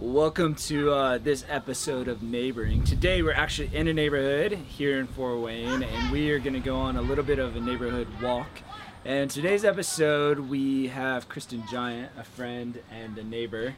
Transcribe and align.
Welcome 0.00 0.54
to 0.54 0.92
uh, 0.92 1.18
this 1.18 1.44
episode 1.46 2.08
of 2.08 2.22
Neighboring. 2.22 2.84
Today 2.84 3.20
we're 3.20 3.34
actually 3.34 3.76
in 3.76 3.86
a 3.86 3.92
neighborhood 3.92 4.52
here 4.52 4.98
in 4.98 5.06
Fort 5.06 5.40
Wayne, 5.40 5.82
and 5.82 6.10
we 6.10 6.30
are 6.30 6.38
going 6.38 6.54
to 6.54 6.60
go 6.60 6.78
on 6.78 6.96
a 6.96 7.02
little 7.02 7.22
bit 7.22 7.38
of 7.38 7.54
a 7.54 7.60
neighborhood 7.60 8.08
walk. 8.22 8.48
And 9.04 9.30
today's 9.30 9.62
episode, 9.62 10.38
we 10.38 10.88
have 10.88 11.28
Kristen 11.28 11.64
Giant, 11.70 12.12
a 12.16 12.24
friend 12.24 12.80
and 12.90 13.18
a 13.18 13.22
neighbor. 13.22 13.74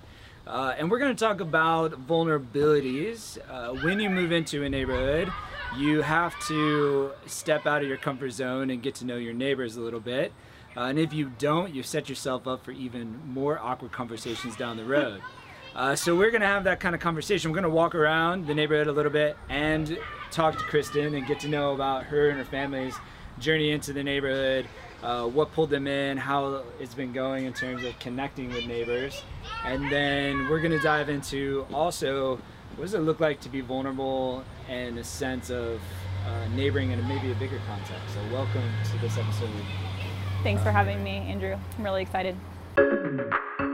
Uh, 0.46 0.77
and 0.79 0.93
we're 0.93 1.00
going 1.00 1.12
to 1.12 1.24
talk 1.24 1.40
about 1.40 2.07
vulnerabilities. 2.07 3.39
Uh, 3.50 3.75
when 3.82 3.98
you 3.98 4.09
move 4.09 4.30
into 4.30 4.62
a 4.62 4.68
neighborhood, 4.68 5.29
you 5.77 6.02
have 6.02 6.39
to 6.46 7.11
step 7.27 7.66
out 7.66 7.82
of 7.82 7.89
your 7.89 7.96
comfort 7.96 8.30
zone 8.30 8.70
and 8.70 8.80
get 8.80 8.95
to 8.95 9.04
know 9.04 9.16
your 9.16 9.34
neighbors 9.34 9.77
a 9.77 9.80
little 9.80 9.98
bit. 9.98 10.32
Uh, 10.77 10.82
and 10.82 11.00
if 11.00 11.12
you 11.12 11.32
don't, 11.39 11.75
you 11.75 11.82
set 11.82 12.09
yourself 12.09 12.46
up 12.46 12.64
for 12.64 12.70
even 12.70 13.20
more 13.27 13.59
awkward 13.59 13.91
conversations 13.91 14.54
down 14.54 14.77
the 14.77 14.84
road. 14.84 15.20
Uh, 15.75 15.96
so 15.96 16.14
we're 16.14 16.30
gonna 16.30 16.46
have 16.46 16.64
that 16.64 16.80
kind 16.80 16.95
of 16.95 17.00
conversation. 17.00 17.50
We're 17.50 17.56
gonna 17.56 17.70
walk 17.70 17.95
around 17.95 18.47
the 18.47 18.55
neighborhood 18.55 18.88
a 18.88 18.92
little 18.92 19.12
bit 19.12 19.37
and 19.48 19.98
talk 20.30 20.59
to 20.59 20.64
Kristen 20.64 21.14
and 21.14 21.27
get 21.27 21.41
to 21.41 21.48
know 21.48 21.73
about 21.73 22.05
her 22.05 22.28
and 22.28 22.38
her 22.38 22.45
family's 22.45 22.95
journey 23.38 23.70
into 23.70 23.92
the 23.95 24.02
neighborhood, 24.02 24.66
uh, 25.02 25.27
what 25.27 25.52
pulled 25.52 25.70
them 25.70 25.87
in, 25.87 26.19
how 26.19 26.62
it's 26.78 26.95
been 26.95 27.12
going 27.12 27.47
in 27.47 27.55
terms 27.55 27.84
of 27.84 27.98
connecting 27.98 28.50
with 28.50 28.66
neighbors, 28.66 29.23
and 29.64 29.91
then 29.91 30.48
we're 30.50 30.61
gonna 30.61 30.83
dive 30.83 31.09
into 31.09 31.66
also 31.73 32.39
what 32.77 32.84
does 32.84 32.95
it 32.95 33.00
look 33.00 33.20
like 33.20 33.41
to 33.41 33.48
be 33.48 33.61
vulnerable 33.61 34.45
and 34.69 34.98
a 34.98 35.05
sense 35.05 35.50
of 35.50 35.80
uh, 36.27 36.48
neighboring 36.55 36.91
in 36.91 37.09
maybe 37.09 37.33
a 37.33 37.34
bigger 37.36 37.61
context. 37.66 38.14
So 38.14 38.20
welcome 38.33 38.70
to 38.92 38.98
this 38.98 39.16
episode. 39.16 39.50
Thanks 40.42 40.62
for 40.62 40.70
having 40.70 41.02
me, 41.02 41.19
Andrew. 41.19 41.56
I'm 41.78 41.84
really 41.84 42.02
excited. 42.02 42.36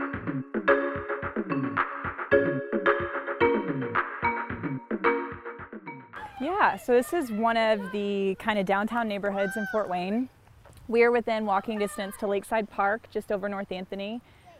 Yeah, 6.59 6.75
so 6.75 6.91
this 6.91 7.13
is 7.13 7.31
one 7.31 7.55
of 7.55 7.93
the 7.93 8.35
kind 8.35 8.59
of 8.59 8.65
downtown 8.65 9.07
neighborhoods 9.07 9.55
in 9.55 9.65
Fort 9.67 9.87
Wayne. 9.87 10.27
We're 10.89 11.09
within 11.09 11.45
walking 11.45 11.79
distance 11.79 12.15
to 12.19 12.27
Lakeside 12.27 12.69
Park, 12.69 13.07
just 13.11 13.31
over 13.31 13.47
North 13.47 13.71
Anthony. 13.71 14.19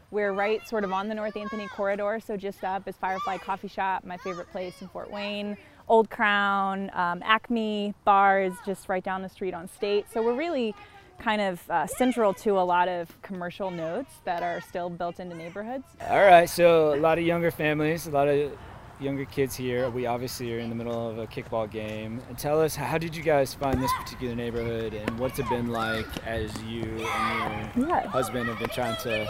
We're 0.09 0.31
right 0.31 0.65
sort 0.65 0.85
of 0.85 0.93
on 0.93 1.09
the 1.09 1.15
North 1.15 1.35
Anthony 1.35 1.67
corridor, 1.67 2.21
so 2.25 2.37
just 2.37 2.63
up 2.63 2.87
is 2.87 2.95
Firefly 2.95 3.39
Coffee 3.39 3.67
Shop, 3.67 4.05
my 4.05 4.15
favorite 4.15 4.49
place 4.49 4.81
in 4.81 4.87
Fort 4.87 5.11
Wayne. 5.11 5.57
Old 5.89 6.09
Crown, 6.09 6.89
um, 6.93 7.21
Acme 7.21 7.93
bars, 8.05 8.53
just 8.65 8.87
right 8.87 9.03
down 9.03 9.21
the 9.21 9.27
street 9.27 9.53
on 9.53 9.67
State. 9.67 10.05
So 10.09 10.23
we're 10.23 10.37
really 10.37 10.73
kind 11.19 11.41
of 11.41 11.69
uh, 11.69 11.85
central 11.85 12.33
to 12.35 12.51
a 12.51 12.63
lot 12.63 12.87
of 12.87 13.21
commercial 13.23 13.71
nodes 13.71 14.09
that 14.23 14.41
are 14.41 14.61
still 14.61 14.89
built 14.89 15.19
into 15.19 15.35
neighborhoods. 15.35 15.83
All 16.07 16.23
right, 16.23 16.49
so 16.49 16.93
a 16.93 16.95
lot 16.95 17.17
of 17.17 17.25
younger 17.25 17.51
families, 17.51 18.07
a 18.07 18.11
lot 18.11 18.29
of 18.29 18.53
younger 18.99 19.25
kids 19.25 19.55
here. 19.55 19.89
We 19.89 20.05
obviously 20.05 20.53
are 20.53 20.59
in 20.59 20.69
the 20.69 20.75
middle 20.75 21.09
of 21.09 21.17
a 21.17 21.27
kickball 21.27 21.69
game. 21.69 22.21
Tell 22.37 22.61
us, 22.61 22.75
how 22.75 22.97
did 22.97 23.15
you 23.15 23.23
guys 23.23 23.53
find 23.53 23.81
this 23.81 23.91
particular 23.99 24.35
neighborhood, 24.35 24.93
and 24.93 25.17
what's 25.19 25.39
it 25.39 25.47
been 25.49 25.67
like 25.69 26.05
as 26.27 26.51
you 26.63 26.83
and 26.83 27.75
your 27.75 27.87
Yeah. 27.87 28.07
husband 28.07 28.47
have 28.49 28.59
been 28.59 28.69
trying 28.69 28.97
to 29.03 29.27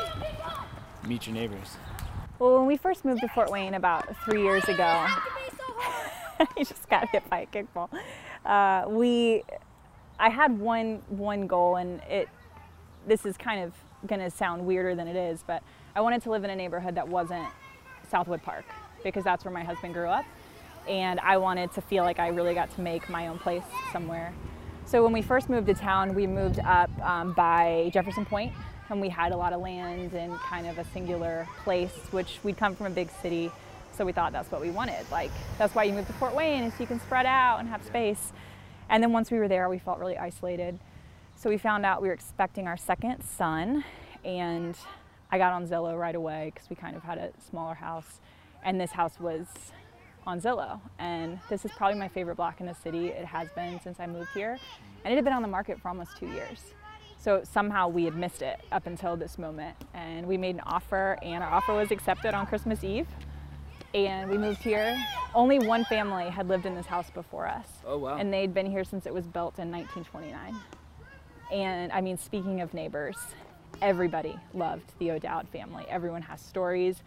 meet 1.08 1.28
your 1.28 1.36
neighbors? 1.36 1.78
Well, 2.40 2.58
when 2.58 2.68
we 2.68 2.78
first 2.78 3.06
moved 3.06 3.22
to 3.22 3.28
Fort 3.28 3.52
Wayne 3.52 3.74
about 3.76 4.08
three 4.26 4.42
years 4.42 4.64
ago, 4.68 5.06
he 6.58 6.64
just 6.64 6.90
got 6.90 7.08
hit 7.10 7.30
by 7.30 7.42
a 7.42 7.46
kickball. 7.46 7.90
Uh, 8.46 8.86
we, 8.90 9.44
I 10.20 10.30
had 10.30 10.58
one 10.58 11.02
one 11.10 11.48
goal, 11.48 11.76
and 11.76 12.02
it. 12.10 12.28
This 13.08 13.26
is 13.26 13.38
kind 13.38 13.64
of 13.64 13.74
going 14.08 14.20
to 14.20 14.30
sound 14.30 14.66
weirder 14.66 14.94
than 14.94 15.08
it 15.08 15.16
is, 15.16 15.44
but 15.46 15.64
I 15.96 16.02
wanted 16.02 16.22
to 16.24 16.32
live 16.32 16.44
in 16.44 16.50
a 16.50 16.56
neighborhood 16.56 16.96
that 16.96 17.08
wasn't 17.08 17.48
Southwood 18.10 18.42
Park 18.44 18.66
because 19.04 19.24
that's 19.24 19.46
where 19.46 19.54
my 19.54 19.64
husband 19.64 19.94
grew 19.94 20.08
up, 20.08 20.26
and 20.88 21.20
I 21.20 21.38
wanted 21.38 21.72
to 21.74 21.82
feel 21.82 22.04
like 22.04 22.20
I 22.20 22.30
really 22.30 22.54
got 22.54 22.74
to 22.76 22.82
make 22.82 23.10
my 23.10 23.28
own 23.28 23.40
place 23.40 23.64
somewhere. 23.92 24.34
So 24.86 25.04
when 25.04 25.14
we 25.14 25.22
first 25.22 25.50
moved 25.50 25.68
to 25.68 25.74
town, 25.74 26.16
we 26.16 26.26
moved 26.26 26.60
up 26.60 26.90
um, 27.02 27.34
by 27.34 27.92
Jefferson 27.94 28.26
Pointe, 28.26 28.54
and 28.90 29.00
we 29.00 29.10
had 29.10 29.32
a 29.32 29.38
lot 29.38 29.54
of 29.54 29.62
land 29.62 30.14
and 30.14 30.34
kind 30.40 30.66
of 30.66 30.80
a 30.80 30.86
singular 30.86 31.48
place, 31.64 31.94
which 32.12 32.40
we'd 32.44 32.58
come 32.58 32.76
from 32.76 32.88
a 32.88 32.90
big 32.90 33.10
city, 33.22 33.52
so 33.96 34.04
we 34.04 34.12
thought 34.12 34.32
that's 34.32 34.52
what 34.52 34.62
we 34.62 34.72
wanted. 34.72 35.06
Like 35.12 35.32
that's 35.58 35.76
why 35.76 35.84
you 35.84 35.94
moved 35.94 36.08
to 36.08 36.14
Fort 36.14 36.34
Wayne, 36.34 36.64
is 36.64 36.74
so 36.74 36.80
you 36.80 36.88
can 36.88 37.00
spread 37.00 37.26
out 37.26 37.60
and 37.60 37.70
have 37.70 37.84
space. 37.84 38.34
And 38.90 39.04
then 39.04 39.12
once 39.12 39.30
we 39.30 39.38
were 39.38 39.48
there, 39.48 39.70
we 39.70 39.78
felt 39.78 40.00
really 40.00 40.18
isolated. 40.18 40.80
So 41.36 41.50
we 41.50 41.58
found 41.60 41.86
out 41.86 42.02
we 42.02 42.08
were 42.08 42.14
expecting 42.14 42.68
our 42.68 42.78
second 42.78 43.22
son, 43.24 43.84
and 44.26 44.76
I 45.32 45.38
got 45.38 45.54
on 45.54 45.68
Zillow 45.68 45.98
right 46.00 46.16
away 46.16 46.52
because 46.54 46.70
we 46.70 46.76
kind 46.76 46.96
of 46.96 47.04
had 47.04 47.20
a 47.20 47.30
smaller 47.48 47.76
house, 47.76 48.20
and 48.64 48.80
this 48.80 48.92
house 48.92 49.20
was 49.20 49.48
on 50.28 50.40
Zillow. 50.42 50.80
And 51.00 51.40
this 51.50 51.66
is 51.66 51.72
probably 51.72 51.98
my 51.98 52.08
favorite 52.08 52.36
block 52.36 52.60
in 52.60 52.68
the 52.68 52.76
city. 52.76 53.08
It 53.08 53.26
has 53.26 53.50
been 53.52 53.80
since 53.82 54.00
I 54.00 54.08
moved 54.08 54.30
here, 54.34 54.58
and 55.04 55.12
it 55.12 55.16
had 55.16 55.24
been 55.24 55.34
on 55.34 55.42
the 55.42 55.48
market 55.48 55.82
for 55.82 55.90
almost 55.90 56.18
two 56.18 56.28
years. 56.28 56.60
So 57.18 57.42
somehow 57.44 57.90
we 57.90 58.06
had 58.06 58.16
missed 58.16 58.42
it 58.42 58.62
up 58.72 58.88
until 58.88 59.18
this 59.18 59.38
moment, 59.38 59.76
and 59.94 60.26
we 60.26 60.38
made 60.38 60.56
an 60.56 60.62
offer, 60.66 61.18
and 61.22 61.44
our 61.44 61.50
offer 61.52 61.74
was 61.74 61.92
accepted 61.92 62.34
on 62.34 62.46
Christmas 62.46 62.84
Eve. 62.84 63.08
And 63.94 64.30
we 64.30 64.38
moved 64.38 64.62
here. 64.62 65.04
Only 65.34 65.60
one 65.60 65.84
family 65.86 66.30
had 66.30 66.48
lived 66.48 66.66
in 66.66 66.76
this 66.76 66.86
house 66.86 67.10
before 67.10 67.48
us. 67.48 67.68
Oh, 67.86 67.98
wow. 67.98 68.18
And 68.18 68.32
they'd 68.32 68.54
been 68.54 68.70
here 68.70 68.84
since 68.84 69.08
it 69.08 69.14
was 69.14 69.26
built 69.26 69.58
in 69.58 69.72
1929. 69.72 70.56
And 71.52 71.92
I 71.92 72.00
mean, 72.00 72.18
speaking 72.18 72.62
of 72.62 72.74
neighbors, 72.74 73.18
everybody 73.82 74.40
loved 74.54 74.94
the 75.00 75.12
O'Dowd 75.12 75.50
family. 75.50 75.86
Everyone 75.90 76.22
has 76.22 76.40
stories. 76.40 77.02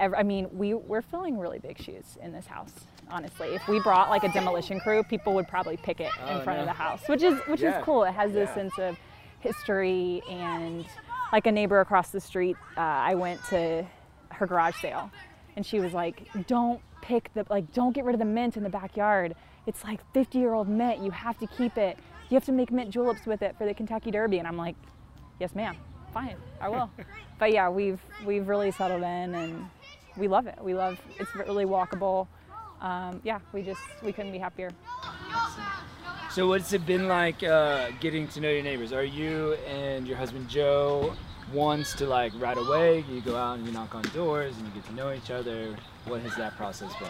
I 0.00 0.22
mean, 0.22 0.48
we, 0.52 0.74
we're 0.74 1.02
filling 1.02 1.38
really 1.38 1.58
big 1.58 1.80
shoes 1.80 2.16
in 2.22 2.32
this 2.32 2.46
house, 2.46 2.72
honestly. 3.10 3.48
If 3.48 3.66
we 3.68 3.80
brought 3.80 4.10
like 4.10 4.22
a 4.24 4.28
demolition 4.32 4.78
crew, 4.80 5.02
people 5.02 5.34
would 5.34 5.48
probably 5.48 5.76
pick 5.76 6.00
it 6.00 6.12
Oh, 6.22 6.38
in 6.38 6.44
front 6.44 6.60
of 6.60 6.66
the 6.66 6.72
house, 6.72 7.02
which 7.08 7.22
is 7.22 7.38
which 7.46 7.60
Yeah. 7.60 7.78
is 7.78 7.84
cool. 7.84 8.04
It 8.04 8.12
has 8.12 8.32
this 8.32 8.48
Yeah. 8.50 8.54
sense 8.54 8.78
of 8.78 8.96
history 9.40 10.22
and 10.30 10.84
like 11.32 11.46
a 11.46 11.52
neighbor 11.52 11.80
across 11.80 12.10
the 12.10 12.20
street. 12.20 12.56
Uh, 12.76 12.80
I 12.80 13.14
went 13.14 13.42
to 13.46 13.84
her 14.30 14.46
garage 14.46 14.76
sale, 14.80 15.10
and 15.56 15.64
she 15.66 15.80
was 15.80 15.92
like, 15.92 16.28
"Don't 16.46 16.80
pick 17.02 17.32
the 17.34 17.44
like, 17.50 17.72
don't 17.72 17.92
get 17.92 18.04
rid 18.04 18.14
of 18.14 18.18
the 18.20 18.24
mint 18.24 18.56
in 18.56 18.62
the 18.62 18.70
backyard. 18.70 19.34
It's 19.66 19.84
like 19.84 20.00
50 20.14 20.38
year 20.38 20.54
old 20.54 20.68
mint. 20.68 21.00
You 21.00 21.10
have 21.10 21.38
to 21.38 21.46
keep 21.46 21.76
it. 21.76 21.98
You 22.30 22.34
have 22.34 22.44
to 22.44 22.52
make 22.52 22.70
mint 22.70 22.90
juleps 22.90 23.26
with 23.26 23.42
it 23.42 23.56
for 23.58 23.64
the 23.66 23.74
Kentucky 23.74 24.10
Derby." 24.10 24.38
And 24.38 24.46
I'm 24.46 24.56
like, 24.56 24.76
"Yes, 25.40 25.54
ma'am. 25.54 25.76
Fine, 26.14 26.36
I 26.60 26.68
will." 26.68 26.88
but 27.38 27.52
yeah, 27.52 27.68
we've 27.68 28.00
we've 28.24 28.46
really 28.48 28.70
settled 28.70 29.02
in, 29.02 29.34
and 29.34 29.68
we 30.18 30.28
love 30.28 30.46
it. 30.46 30.58
We 30.60 30.74
love 30.74 31.00
it's 31.18 31.34
really 31.34 31.64
walkable. 31.64 32.26
Um, 32.80 33.20
yeah, 33.24 33.38
we 33.52 33.62
just 33.62 33.80
we 34.02 34.12
couldn't 34.12 34.32
be 34.32 34.38
happier. 34.38 34.70
So 36.30 36.46
what's 36.46 36.72
it 36.72 36.84
been 36.86 37.08
like 37.08 37.42
uh, 37.42 37.90
getting 38.00 38.28
to 38.28 38.40
know 38.40 38.50
your 38.50 38.62
neighbors? 38.62 38.92
Are 38.92 39.04
you 39.04 39.54
and 39.66 40.06
your 40.06 40.16
husband 40.16 40.48
Joe 40.48 41.14
wants 41.52 41.94
to 41.94 42.06
like 42.06 42.32
right 42.36 42.56
away? 42.56 43.04
You 43.10 43.20
go 43.22 43.36
out 43.36 43.58
and 43.58 43.66
you 43.66 43.72
knock 43.72 43.94
on 43.94 44.02
doors 44.14 44.56
and 44.56 44.66
you 44.66 44.72
get 44.74 44.84
to 44.86 44.94
know 44.94 45.12
each 45.12 45.30
other. 45.30 45.74
What 46.06 46.20
has 46.20 46.34
that 46.36 46.56
process 46.56 46.92
been? 46.96 47.08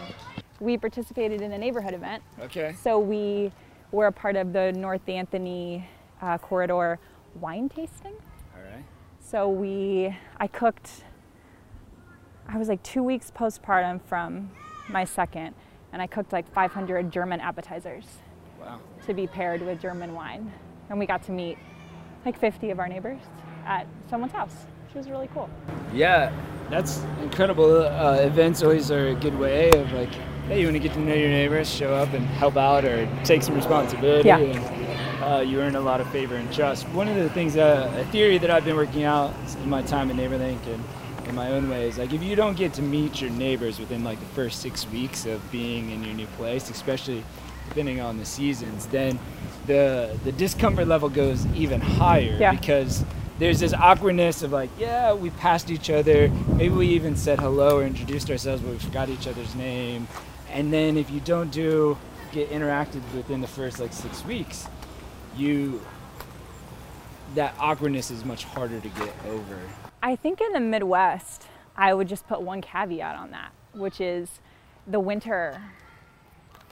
We 0.59 0.77
participated 0.77 1.41
in 1.41 1.51
a 1.51 1.57
neighborhood 1.57 1.93
event 1.93 2.23
Okay. 2.41 2.75
So 2.81 2.99
we 2.99 3.51
were 3.91 4.07
a 4.07 4.11
part 4.11 4.35
of 4.35 4.53
the 4.53 4.71
North 4.71 5.07
Anthony 5.07 5.87
uh, 6.21 6.37
corridor 6.37 6.99
wine 7.35 7.69
tasting. 7.69 8.13
All 8.55 8.63
right. 8.63 8.83
So 9.19 9.49
we, 9.49 10.15
I 10.37 10.47
cooked. 10.47 11.03
I 12.51 12.57
was 12.57 12.67
like 12.67 12.81
two 12.81 13.03
weeks 13.03 13.31
postpartum 13.31 14.01
from 14.05 14.49
my 14.89 15.03
second, 15.05 15.53
and 15.93 16.01
I 16.01 16.07
cooked 16.07 16.33
like 16.33 16.51
500 16.51 17.11
German 17.11 17.39
appetizers 17.39 18.05
Wow. 18.59 18.79
to 19.05 19.13
be 19.13 19.27
paired 19.27 19.61
with 19.61 19.79
German 19.79 20.13
wine, 20.15 20.51
and 20.89 20.97
we 20.99 21.05
got 21.05 21.21
to 21.23 21.31
meet 21.31 21.57
like 22.25 22.37
50 22.39 22.71
of 22.71 22.79
our 22.79 22.87
neighbors 22.87 23.19
at 23.65 23.85
someone's 24.09 24.33
house, 24.33 24.65
which 24.87 24.95
was 24.95 25.09
really 25.09 25.29
cool. 25.33 25.47
Yeah, 25.93 26.31
that's 26.71 27.03
incredible. 27.21 27.83
Uh, 27.85 28.15
events 28.21 28.63
always 28.63 28.89
are 28.91 29.09
a 29.09 29.15
good 29.15 29.37
way 29.37 29.69
of 29.71 29.91
like, 29.93 30.09
hey, 30.47 30.59
you 30.61 30.65
want 30.65 30.75
to 30.75 30.79
get 30.79 30.93
to 30.93 30.99
know 30.99 31.13
your 31.13 31.29
neighbors, 31.29 31.69
show 31.69 31.93
up 31.93 32.11
and 32.13 32.25
help 32.25 32.57
out 32.57 32.83
or 32.83 33.07
take 33.23 33.43
some 33.43 33.53
responsibility. 33.55 34.27
Yeah. 34.27 34.39
And, 34.39 34.89
uh, 35.23 35.39
you 35.41 35.59
earn 35.61 35.75
a 35.75 35.81
lot 35.81 36.01
of 36.01 36.09
favor 36.09 36.35
and 36.35 36.51
trust. 36.51 36.87
One 36.89 37.07
of 37.07 37.15
the 37.15 37.29
things, 37.29 37.55
uh, 37.57 37.93
a 37.95 38.05
theory 38.05 38.39
that 38.39 38.49
I've 38.49 38.65
been 38.65 38.75
working 38.75 39.03
out 39.03 39.31
in 39.61 39.69
my 39.69 39.83
time 39.83 40.09
at 40.09 40.15
NeighborLink 40.17 40.65
and 40.65 40.83
in 41.29 41.35
my 41.35 41.51
own 41.51 41.69
way 41.69 41.87
is 41.87 41.97
like 41.97 42.11
if 42.11 42.21
you 42.23 42.35
don't 42.35 42.57
get 42.57 42.73
to 42.73 42.81
meet 42.81 43.21
your 43.21 43.29
neighbors 43.29 43.79
within 43.79 44.03
like 44.03 44.19
the 44.19 44.25
first 44.27 44.61
six 44.61 44.87
weeks 44.89 45.25
of 45.25 45.39
being 45.51 45.91
in 45.91 46.03
your 46.03 46.13
new 46.13 46.25
place, 46.37 46.69
especially 46.69 47.23
depending 47.69 48.01
on 48.01 48.17
the 48.17 48.25
seasons, 48.25 48.87
then 48.87 49.17
the 49.67 50.17
the 50.23 50.31
discomfort 50.33 50.87
level 50.87 51.07
goes 51.07 51.45
even 51.47 51.79
higher 51.79 52.35
Yeah. 52.39 52.51
because 52.51 53.05
there's 53.37 53.59
this 53.59 53.73
awkwardness 53.73 54.41
of 54.41 54.51
like, 54.51 54.69
yeah, 54.77 55.13
we 55.13 55.29
passed 55.29 55.69
each 55.69 55.89
other, 55.89 56.27
maybe 56.55 56.73
we 56.73 56.87
even 56.87 57.15
said 57.15 57.39
hello 57.39 57.77
or 57.77 57.83
introduced 57.83 58.29
ourselves, 58.29 58.61
but 58.61 58.71
we 58.71 58.79
forgot 58.79 59.07
each 59.07 59.27
other's 59.27 59.55
name. 59.55 60.07
And 60.51 60.73
then 60.73 60.97
if 60.97 61.09
you 61.11 61.21
don't 61.21 61.51
do 61.51 61.97
get 62.31 62.49
interacted 62.49 63.01
within 63.15 63.39
the 63.39 63.47
first 63.47 63.79
like 63.79 63.93
six 63.93 64.25
weeks, 64.25 64.67
you 65.37 65.79
that 67.35 67.53
awkwardness 67.59 68.09
is 68.09 68.25
much 68.25 68.43
harder 68.43 68.79
to 68.79 68.89
get 68.89 69.13
over. 69.27 69.59
I 70.01 70.15
think 70.15 70.41
in 70.41 70.53
the 70.53 70.59
Midwest, 70.59 71.47
I 71.75 71.93
would 71.93 72.07
just 72.07 72.27
put 72.27 72.41
one 72.41 72.61
caveat 72.61 73.15
on 73.15 73.31
that. 73.31 73.51
which 73.73 74.01
is 74.01 74.39
the 74.87 74.99
winter, 74.99 75.61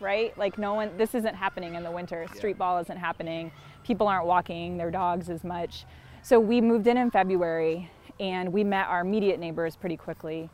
right? 0.01 0.35
Like 0.35 0.57
no 0.57 0.73
one, 0.73 0.97
this 0.97 1.13
isn't 1.13 1.35
happening 1.35 1.75
in 1.75 1.83
the 1.83 1.91
winter. 1.91 2.25
Street 2.33 2.51
Yeah. 2.55 2.57
ball 2.57 2.79
isn't 2.79 2.97
happening. 2.97 3.51
People 3.83 4.07
aren't 4.07 4.25
walking 4.25 4.77
their 4.77 4.89
dogs 4.89 5.29
as 5.29 5.43
much. 5.43 5.85
So 6.23 6.39
we 6.39 6.59
moved 6.59 6.87
in 6.87 6.97
in 6.97 7.11
February 7.11 7.91
and 8.19 8.51
we 8.51 8.63
met 8.63 8.87
our 8.87 9.01
immediate 9.01 9.39
neighbors 9.39 9.75
pretty 9.75 9.95
quickly. 9.95 10.49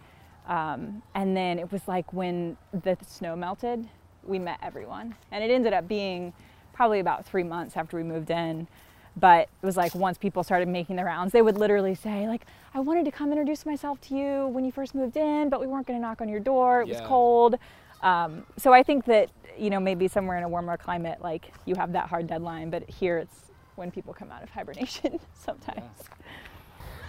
Um, 0.47 1.01
and 1.15 1.35
then 1.35 1.59
it 1.59 1.71
was 1.71 1.87
like 1.87 2.11
when 2.11 2.57
the 2.73 2.97
snow 3.07 3.37
melted, 3.37 3.87
we 4.25 4.37
met 4.37 4.59
everyone. 4.61 5.15
And 5.31 5.41
it 5.45 5.49
ended 5.49 5.71
up 5.71 5.87
being 5.87 6.33
probably 6.73 6.99
about 6.99 7.25
three 7.25 7.43
months 7.43 7.77
after 7.77 7.95
we 7.95 8.03
moved 8.03 8.31
in. 8.31 8.67
But 9.15 9.49
it 9.61 9.65
was 9.65 9.77
like 9.77 9.93
once 9.93 10.17
people 10.17 10.43
started 10.43 10.67
making 10.67 10.95
the 10.95 11.03
rounds, 11.03 11.33
they 11.33 11.41
would 11.41 11.57
literally 11.57 11.93
say, 11.95 12.27
like, 12.27 12.45
I 12.73 12.79
wanted 12.79 13.05
to 13.05 13.11
come 13.11 13.31
introduce 13.31 13.65
myself 13.65 14.01
to 14.01 14.15
you 14.15 14.47
when 14.47 14.65
you 14.65 14.71
first 14.71 14.95
moved 14.95 15.17
in, 15.17 15.49
but 15.49 15.59
we 15.61 15.67
weren't 15.67 15.85
going 15.85 15.99
to 15.99 16.01
knock 16.01 16.19
on 16.21 16.27
your 16.29 16.39
door. 16.39 16.81
It 16.81 16.87
was 16.87 17.01
cold. 17.01 17.55
Um, 18.01 18.45
so 18.57 18.73
I 18.73 18.83
think 18.83 19.05
that, 19.05 19.29
you 19.57 19.69
know, 19.69 19.79
maybe 19.79 20.07
somewhere 20.07 20.37
in 20.37 20.43
a 20.43 20.49
warmer 20.49 20.75
climate, 20.77 21.19
like 21.21 21.53
you 21.65 21.75
have 21.75 21.93
that 21.93 22.09
hard 22.09 22.27
deadline, 22.27 22.69
but 22.69 22.89
here 22.89 23.19
it's 23.19 23.51
when 23.75 23.91
people 23.91 24.13
come 24.13 24.31
out 24.31 24.43
of 24.43 24.49
hibernation 24.57 25.19
sometimes. 25.33 25.83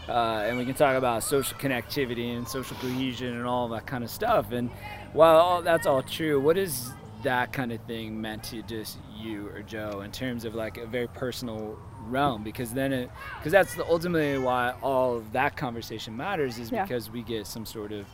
uh, 0.08 0.44
and 0.46 0.56
we 0.58 0.64
can 0.64 0.74
talk 0.74 0.96
about 0.96 1.22
social 1.22 1.58
connectivity 1.58 2.36
and 2.36 2.46
social 2.46 2.76
cohesion 2.76 3.34
and 3.34 3.46
all 3.46 3.68
that 3.68 3.86
kind 3.86 4.04
of 4.04 4.10
stuff. 4.10 4.52
And 4.52 4.70
while 5.14 5.36
all, 5.36 5.62
that's 5.62 5.86
all 5.86 6.02
true, 6.02 6.38
what 6.40 6.56
is 6.58 6.90
that 7.24 7.52
kind 7.52 7.72
of 7.72 7.80
thing 7.82 8.20
meant 8.20 8.44
to 8.44 8.62
just 8.62 8.98
you 9.16 9.48
or 9.48 9.62
Joe 9.62 10.00
in 10.02 10.12
terms 10.12 10.44
of 10.44 10.54
like 10.54 10.78
a 10.78 10.86
very 10.86 11.08
personal 11.08 11.78
realm? 12.06 12.44
Because 12.44 12.72
then 12.72 12.92
it, 12.92 13.10
because 13.38 13.52
that's 13.52 13.74
the, 13.74 13.84
ultimately 13.86 14.38
why 14.38 14.74
all 14.82 15.16
of 15.16 15.32
that 15.32 15.56
conversation 15.56 16.16
matters 16.16 16.58
is 16.58 16.70
Yeah. 16.70 16.84
because 16.84 17.10
we 17.10 17.22
get 17.22 17.46
some 17.46 17.66
sort 17.66 17.92
of 17.92 18.06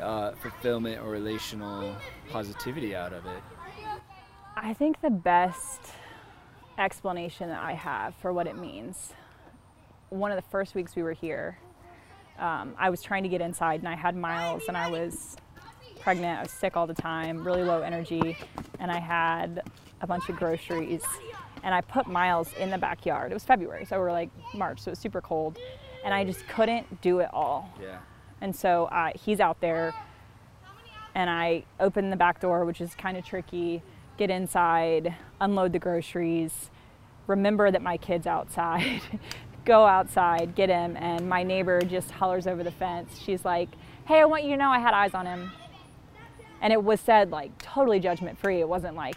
uh, 0.00 0.32
fulfillment 0.32 1.00
or 1.02 1.08
relational 1.10 1.94
positivity 2.30 2.94
out 2.94 3.12
of 3.12 3.24
it. 3.26 3.42
I 4.56 4.74
think 4.74 5.00
the 5.00 5.10
best 5.10 5.80
explanation 6.78 7.48
that 7.48 7.62
I 7.62 7.72
have 7.72 8.14
for 8.16 8.32
what 8.32 8.46
it 8.46 8.56
means. 8.56 9.12
One 10.10 10.30
of 10.30 10.36
the 10.36 10.48
first 10.50 10.74
weeks 10.74 10.96
we 10.96 11.02
were 11.02 11.12
here, 11.12 11.58
um, 12.38 12.74
I 12.78 12.90
was 12.90 13.02
trying 13.02 13.22
to 13.22 13.28
get 13.28 13.40
inside 13.40 13.80
and 13.80 13.88
I 13.88 13.94
had 13.94 14.16
miles 14.16 14.64
and 14.66 14.76
I 14.76 14.88
was 14.90 15.36
pregnant. 16.00 16.38
I 16.38 16.42
was 16.42 16.50
sick 16.50 16.76
all 16.76 16.86
the 16.86 16.94
time, 16.94 17.44
really 17.44 17.62
low 17.62 17.82
energy, 17.82 18.36
and 18.78 18.90
I 18.90 18.98
had 18.98 19.62
a 20.00 20.06
bunch 20.06 20.28
of 20.28 20.36
groceries. 20.36 21.04
And 21.62 21.74
I 21.74 21.82
put 21.82 22.06
miles 22.06 22.52
in 22.54 22.70
the 22.70 22.78
backyard. 22.78 23.30
It 23.30 23.34
was 23.34 23.44
February, 23.44 23.84
so 23.84 23.98
we're 23.98 24.12
like 24.12 24.30
March, 24.54 24.80
so 24.80 24.88
it 24.88 24.92
was 24.92 24.98
super 24.98 25.20
cold. 25.20 25.58
And 26.04 26.14
I 26.14 26.24
just 26.24 26.46
couldn't 26.48 27.02
do 27.02 27.20
it 27.20 27.28
all. 27.32 27.70
Yeah. 27.80 27.98
And 28.40 28.56
so 28.56 28.86
uh, 28.86 29.10
he's 29.14 29.40
out 29.40 29.60
there, 29.60 29.94
and 31.14 31.28
I 31.28 31.64
open 31.78 32.08
the 32.08 32.16
back 32.16 32.40
door, 32.40 32.64
which 32.64 32.80
is 32.80 32.94
kind 32.94 33.18
of 33.18 33.24
tricky, 33.24 33.82
get 34.16 34.30
inside, 34.30 35.14
unload 35.40 35.72
the 35.72 35.78
groceries, 35.78 36.70
remember 37.26 37.70
that 37.70 37.82
my 37.82 37.96
kid's 37.96 38.26
outside, 38.26 39.00
go 39.64 39.86
outside, 39.86 40.54
get 40.54 40.68
him, 40.68 40.96
and 40.96 41.28
my 41.28 41.42
neighbor 41.42 41.80
just 41.82 42.10
hollers 42.10 42.46
over 42.46 42.64
the 42.64 42.70
fence. 42.70 43.18
She's 43.22 43.44
like, 43.44 43.68
Hey, 44.06 44.20
I 44.20 44.24
want 44.24 44.44
you 44.44 44.50
to 44.50 44.56
know 44.56 44.70
I 44.70 44.80
had 44.80 44.94
eyes 44.94 45.14
on 45.14 45.26
him. 45.26 45.52
And 46.60 46.72
it 46.72 46.82
was 46.82 47.00
said 47.00 47.30
like 47.30 47.56
totally 47.58 48.00
judgment 48.00 48.38
free. 48.38 48.60
It 48.60 48.68
wasn't 48.68 48.96
like, 48.96 49.16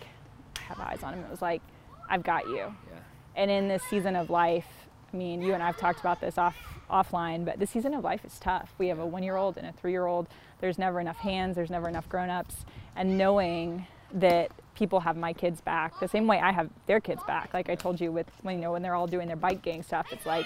I 0.58 0.62
have 0.64 0.80
eyes 0.80 1.04
on 1.04 1.14
him. 1.14 1.24
It 1.24 1.30
was 1.30 1.42
like, 1.42 1.62
I've 2.10 2.24
got 2.24 2.48
you. 2.48 2.58
Yeah. 2.58 3.00
And 3.36 3.52
in 3.52 3.68
this 3.68 3.84
season 3.90 4.16
of 4.16 4.30
life, 4.30 4.68
I 5.12 5.18
mean, 5.18 5.42
you 5.42 5.54
and 5.54 5.62
I 5.62 5.68
have 5.68 5.78
talked 5.78 6.00
about 6.00 6.22
this 6.22 6.38
off 6.38 6.56
offline, 6.90 7.46
but 7.46 7.60
the 7.60 7.66
season 7.66 7.94
of 7.94 8.04
life 8.04 8.24
is 8.26 8.38
tough. 8.40 8.74
We 8.78 8.88
have 8.90 9.00
a 9.00 9.06
one-year-old 9.06 9.58
and 9.58 9.68
a 9.68 9.72
three-year-old. 9.72 10.28
There's 10.60 10.78
never 10.78 11.00
enough 11.00 11.18
hands. 11.18 11.56
There's 11.56 11.70
never 11.70 11.90
enough 11.90 12.08
grown-ups. 12.10 12.66
And 12.96 13.18
knowing 13.18 13.88
that 14.14 14.52
people 14.76 15.00
have 15.02 15.18
my 15.18 15.34
kids 15.34 15.62
back 15.62 16.00
the 16.00 16.08
same 16.08 16.28
way 16.28 16.40
I 16.40 16.52
have 16.52 16.70
their 16.86 17.00
kids 17.00 17.22
back. 17.26 17.54
Like 17.54 17.70
I 17.70 17.76
told 17.76 18.00
you 18.00 18.12
with 18.12 18.28
when 18.42 18.56
you 18.56 18.62
know 18.62 18.72
when 18.72 18.82
they're 18.82 18.96
all 18.96 19.08
doing 19.08 19.28
their 19.28 19.36
bike 19.38 19.62
gang 19.62 19.84
stuff, 19.84 20.08
it's 20.12 20.26
like 20.26 20.46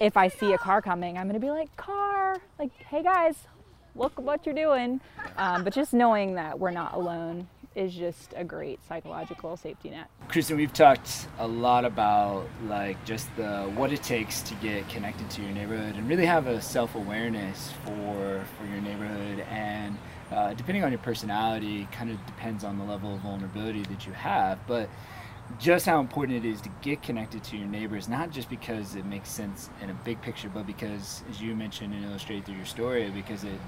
if 0.00 0.16
I 0.16 0.28
see 0.28 0.52
a 0.52 0.58
car 0.58 0.82
coming, 0.82 1.18
I'm 1.18 1.26
gonna 1.26 1.38
be 1.38 1.50
like, 1.50 1.76
car, 1.76 2.38
like, 2.58 2.72
hey 2.84 3.02
guys, 3.02 3.46
look 3.94 4.18
what 4.20 4.46
you're 4.46 4.54
doing. 4.54 5.00
Um, 5.36 5.64
but 5.64 5.72
just 5.72 5.92
knowing 5.92 6.34
that 6.34 6.58
we're 6.58 6.70
not 6.70 6.94
alone 6.94 7.48
is 7.74 7.94
just 7.94 8.34
a 8.36 8.42
great 8.42 8.80
psychological 8.88 9.56
safety 9.56 9.90
net. 9.90 10.08
Kristen, 10.28 10.56
we've 10.56 10.72
talked 10.72 11.28
a 11.38 11.46
lot 11.46 11.84
about 11.84 12.46
like 12.66 13.02
just 13.04 13.34
the 13.36 13.62
what 13.76 13.92
it 13.92 14.02
takes 14.02 14.42
to 14.42 14.54
get 14.56 14.88
connected 14.88 15.30
to 15.30 15.42
your 15.42 15.52
neighborhood 15.52 15.94
and 15.94 16.08
really 16.08 16.26
have 16.26 16.46
a 16.46 16.60
self-awareness 16.60 17.72
for 17.84 18.44
for 18.58 18.66
your 18.66 18.80
neighborhood 18.80 19.40
and 19.50 19.96
uh, 20.32 20.52
depending 20.54 20.82
on 20.82 20.90
your 20.90 20.98
personality 21.00 21.86
kind 21.92 22.10
of 22.10 22.24
depends 22.26 22.64
on 22.64 22.78
the 22.78 22.84
level 22.84 23.14
of 23.14 23.20
vulnerability 23.20 23.82
that 23.82 24.06
you 24.06 24.12
have 24.12 24.58
but 24.66 24.88
just 25.58 25.84
how 25.86 26.00
important 26.00 26.44
it 26.44 26.48
is 26.48 26.60
to 26.60 26.68
get 26.82 27.02
connected 27.02 27.42
to 27.44 27.56
your 27.56 27.66
neighbors 27.66 28.08
not 28.08 28.30
just 28.30 28.48
because 28.48 28.94
it 28.94 29.04
makes 29.04 29.28
sense 29.28 29.68
in 29.82 29.90
a 29.90 29.94
big 30.04 30.20
picture 30.22 30.48
but 30.52 30.66
because 30.66 31.22
as 31.28 31.40
you 31.42 31.54
mentioned 31.56 31.92
and 31.92 32.04
illustrated 32.04 32.44
through 32.46 32.54
your 32.56 32.64
story 32.66 33.10
because 33.10 33.44
it 33.44 33.58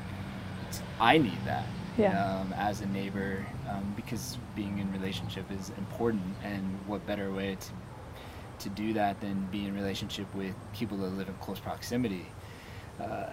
it's, 0.69 0.81
i 1.00 1.19
need 1.19 1.38
that 1.44 1.64
Yeah. 1.99 2.40
um, 2.40 2.52
as 2.56 2.81
a 2.81 2.87
neighbor 2.87 3.44
um, 3.69 3.93
because 3.96 4.38
being 4.56 4.79
in 4.79 4.90
relationship 4.93 5.50
is 5.50 5.70
important 5.76 6.23
and 6.44 6.62
what 6.87 7.05
better 7.06 7.31
way 7.32 7.56
to 7.56 7.67
to 8.61 8.69
do 8.69 8.93
that 8.93 9.20
than 9.20 9.49
be 9.50 9.67
in 9.67 9.75
relationship 9.75 10.32
with 10.37 10.55
people 10.73 10.96
that 10.99 11.08
live 11.19 11.26
in 11.28 11.35
close 11.40 11.58
proximity 11.58 12.26
uh, 13.00 13.26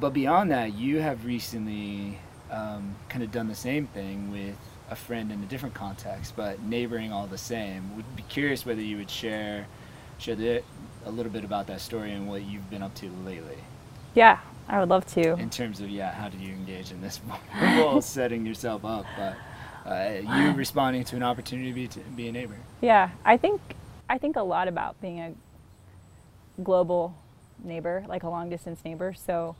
but 0.00 0.10
beyond 0.14 0.50
that 0.50 0.74
you 0.74 0.98
have 0.98 1.24
recently 1.26 2.18
um, 2.50 2.94
kind 3.10 3.22
of 3.22 3.30
done 3.30 3.48
the 3.48 3.54
same 3.54 3.86
thing 3.88 4.30
with 4.30 4.56
a 4.90 4.96
friend 4.96 5.32
in 5.32 5.42
a 5.42 5.46
different 5.46 5.74
context 5.74 6.34
but 6.36 6.60
neighboring 6.62 7.12
all 7.12 7.26
the 7.26 7.38
same 7.38 7.94
would 7.96 8.16
be 8.16 8.22
curious 8.24 8.66
whether 8.66 8.80
you 8.80 8.96
would 8.96 9.10
share 9.10 9.66
share 10.18 10.34
the, 10.34 10.62
a 11.06 11.10
little 11.10 11.32
bit 11.32 11.44
about 11.44 11.66
that 11.66 11.80
story 11.80 12.12
and 12.12 12.28
what 12.28 12.42
you've 12.42 12.68
been 12.70 12.82
up 12.82 12.94
to 12.94 13.08
lately 13.24 13.56
Yeah, 14.14 14.38
I 14.68 14.78
would 14.80 14.88
love 14.88 15.06
to. 15.14 15.32
in 15.34 15.50
terms 15.50 15.80
of 15.80 15.88
yeah 15.88 16.12
how 16.12 16.28
did 16.28 16.40
you 16.40 16.52
engage 16.52 16.90
in 16.92 17.00
this 17.00 17.18
vulnerable 17.54 18.02
setting 18.02 18.44
yourself 18.46 18.84
up 18.84 19.06
but 19.16 19.36
uh, 19.86 20.20
you 20.20 20.52
responding 20.56 21.04
to 21.04 21.16
an 21.16 21.22
opportunity 21.22 21.68
to 21.70 21.74
be, 21.74 21.88
to 21.88 22.00
be 22.16 22.28
a 22.28 22.32
neighbor 22.32 22.56
Yeah, 22.80 23.10
I 23.24 23.36
think 23.36 23.60
I 24.08 24.18
think 24.18 24.36
a 24.36 24.42
lot 24.42 24.68
about 24.68 25.00
being 25.00 25.18
a 25.20 25.32
global 26.62 27.14
neighbor, 27.62 28.04
like 28.08 28.22
a 28.22 28.28
long 28.28 28.50
distance 28.50 28.80
neighbor. 28.84 29.14
So 29.14 29.56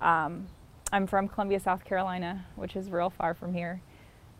um, 0.00 0.46
I'm 0.92 1.06
from 1.06 1.28
Columbia, 1.28 1.58
South 1.60 1.84
Carolina, 1.84 2.44
which 2.56 2.76
is 2.76 2.88
real 2.88 3.10
far 3.10 3.34
from 3.34 3.52
here. 3.52 3.80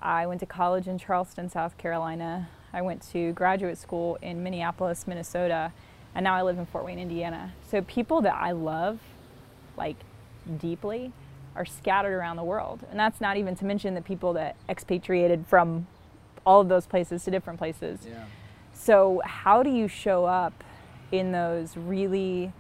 I 0.02 0.26
went 0.26 0.40
to 0.40 0.46
college 0.46 0.88
in 0.88 0.98
Charleston, 0.98 1.50
South 1.50 1.76
Carolina. 1.76 2.48
I 2.72 2.82
went 2.82 3.02
to 3.12 3.32
graduate 3.32 3.78
school 3.78 4.16
in 4.22 4.42
Minneapolis, 4.42 5.06
Minnesota, 5.06 5.72
and 6.14 6.24
now 6.24 6.34
I 6.34 6.42
live 6.42 6.58
in 6.58 6.66
Fort 6.66 6.84
Wayne, 6.84 6.98
Indiana. 6.98 7.52
So 7.68 7.82
people 7.82 8.20
that 8.22 8.34
I 8.34 8.52
love, 8.52 9.00
like 9.76 9.96
deeply, 10.58 11.12
are 11.54 11.64
scattered 11.64 12.14
around 12.14 12.36
the 12.36 12.44
world. 12.44 12.80
And 12.90 12.98
that's 12.98 13.20
not 13.20 13.36
even 13.36 13.54
to 13.56 13.64
mention 13.64 13.94
the 13.94 14.00
people 14.00 14.32
that 14.34 14.56
expatriated 14.68 15.46
from 15.46 15.86
all 16.46 16.60
of 16.60 16.68
those 16.68 16.86
places 16.86 17.24
to 17.24 17.30
different 17.30 17.58
places. 17.58 18.00
yeah 18.06 18.24
So, 18.72 19.20
how 19.24 19.62
do 19.62 19.70
you 19.70 19.88
show 19.88 20.24
up 20.24 20.64
in 21.12 21.32
those 21.32 21.76
really 21.76 22.52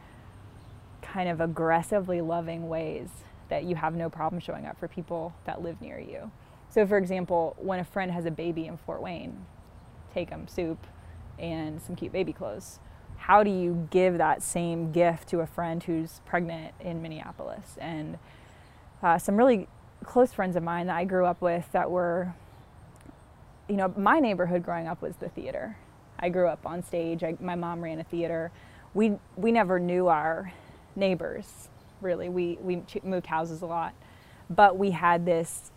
kind 1.02 1.28
of 1.28 1.40
aggressively 1.40 2.20
loving 2.20 2.68
ways 2.68 3.08
that 3.48 3.64
you 3.64 3.74
have 3.76 3.94
no 3.94 4.10
problem 4.10 4.40
showing 4.40 4.66
up 4.66 4.78
for 4.78 4.86
people 4.86 5.32
that 5.44 5.62
live 5.62 5.80
near 5.80 5.98
you? 5.98 6.30
So, 6.70 6.86
for 6.86 6.96
example, 6.96 7.56
when 7.58 7.80
a 7.80 7.84
friend 7.84 8.10
has 8.12 8.26
a 8.26 8.30
baby 8.30 8.66
in 8.66 8.76
Fort 8.76 9.02
Wayne, 9.02 9.44
take 10.14 10.30
them 10.30 10.46
soup 10.46 10.86
and 11.38 11.82
some 11.82 11.96
cute 11.96 12.12
baby 12.12 12.32
clothes. 12.32 12.78
How 13.16 13.42
do 13.42 13.50
you 13.50 13.88
give 13.90 14.18
that 14.18 14.42
same 14.42 14.92
gift 14.92 15.28
to 15.30 15.40
a 15.40 15.46
friend 15.46 15.82
who's 15.82 16.20
pregnant 16.24 16.74
in 16.80 17.02
Minneapolis? 17.02 17.76
And 17.80 18.18
uh, 19.02 19.18
some 19.18 19.36
really 19.36 19.68
close 20.04 20.32
friends 20.32 20.56
of 20.56 20.62
mine 20.62 20.86
that 20.86 20.96
I 20.96 21.04
grew 21.04 21.26
up 21.26 21.42
with 21.42 21.70
that 21.72 21.90
were 21.90 22.34
you 23.70 23.76
know, 23.76 23.94
my 23.96 24.18
neighborhood 24.18 24.64
growing 24.64 24.88
up 24.88 25.00
was 25.00 25.14
the 25.16 25.28
theater. 25.28 25.76
I 26.18 26.28
grew 26.28 26.48
up 26.48 26.66
on 26.66 26.82
stage. 26.82 27.22
I, 27.22 27.36
my 27.40 27.54
mom 27.54 27.80
ran 27.80 28.00
a 28.00 28.04
theater. 28.04 28.50
We 28.94 29.12
we 29.36 29.52
never 29.52 29.78
knew 29.78 30.08
our 30.08 30.52
neighbors 30.96 31.68
really. 32.00 32.28
We 32.28 32.58
we 32.60 32.82
moved 33.04 33.26
houses 33.26 33.62
a 33.62 33.66
lot, 33.66 33.94
but 34.50 34.76
we 34.76 34.90
had 34.90 35.24
this 35.24 35.70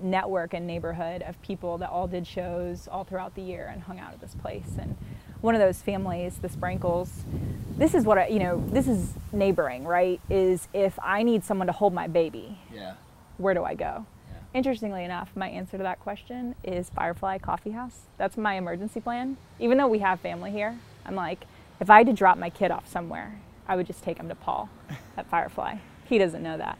network 0.00 0.54
and 0.54 0.66
neighborhood 0.66 1.22
of 1.22 1.40
people 1.42 1.78
that 1.78 1.90
all 1.90 2.06
did 2.06 2.26
shows 2.26 2.88
all 2.88 3.04
throughout 3.04 3.34
the 3.34 3.42
year 3.42 3.70
and 3.72 3.82
hung 3.82 3.98
out 3.98 4.12
at 4.12 4.20
this 4.20 4.34
place. 4.34 4.76
And 4.78 4.96
one 5.40 5.54
of 5.54 5.60
those 5.60 5.80
families, 5.82 6.38
the 6.38 6.48
Sprankles, 6.48 7.10
this 7.76 7.94
is 7.94 8.04
what 8.04 8.18
I, 8.18 8.28
you 8.28 8.38
know, 8.38 8.62
this 8.68 8.88
is 8.88 9.14
neighboring, 9.32 9.84
right? 9.84 10.20
Is 10.28 10.68
if 10.72 10.98
I 11.02 11.22
need 11.22 11.44
someone 11.44 11.66
to 11.66 11.72
hold 11.72 11.92
my 11.92 12.06
baby, 12.06 12.58
yeah 12.72 12.94
where 13.36 13.54
do 13.54 13.64
I 13.64 13.74
go? 13.74 14.06
Yeah. 14.30 14.38
Interestingly 14.54 15.04
enough, 15.04 15.30
my 15.34 15.48
answer 15.48 15.76
to 15.76 15.82
that 15.82 16.00
question 16.00 16.54
is 16.62 16.90
Firefly 16.90 17.38
Coffee 17.38 17.72
House. 17.72 18.02
That's 18.18 18.36
my 18.36 18.54
emergency 18.54 19.00
plan. 19.00 19.36
Even 19.58 19.78
though 19.78 19.88
we 19.88 19.98
have 20.00 20.20
family 20.20 20.50
here, 20.50 20.78
I'm 21.04 21.14
like, 21.14 21.44
if 21.80 21.90
I 21.90 21.98
had 21.98 22.06
to 22.06 22.12
drop 22.12 22.38
my 22.38 22.50
kid 22.50 22.70
off 22.70 22.88
somewhere, 22.88 23.40
I 23.66 23.76
would 23.76 23.86
just 23.86 24.02
take 24.02 24.18
him 24.18 24.28
to 24.28 24.34
Paul 24.34 24.68
at 25.16 25.26
Firefly. 25.28 25.76
He 26.06 26.18
doesn't 26.18 26.42
know 26.42 26.56
that. 26.58 26.78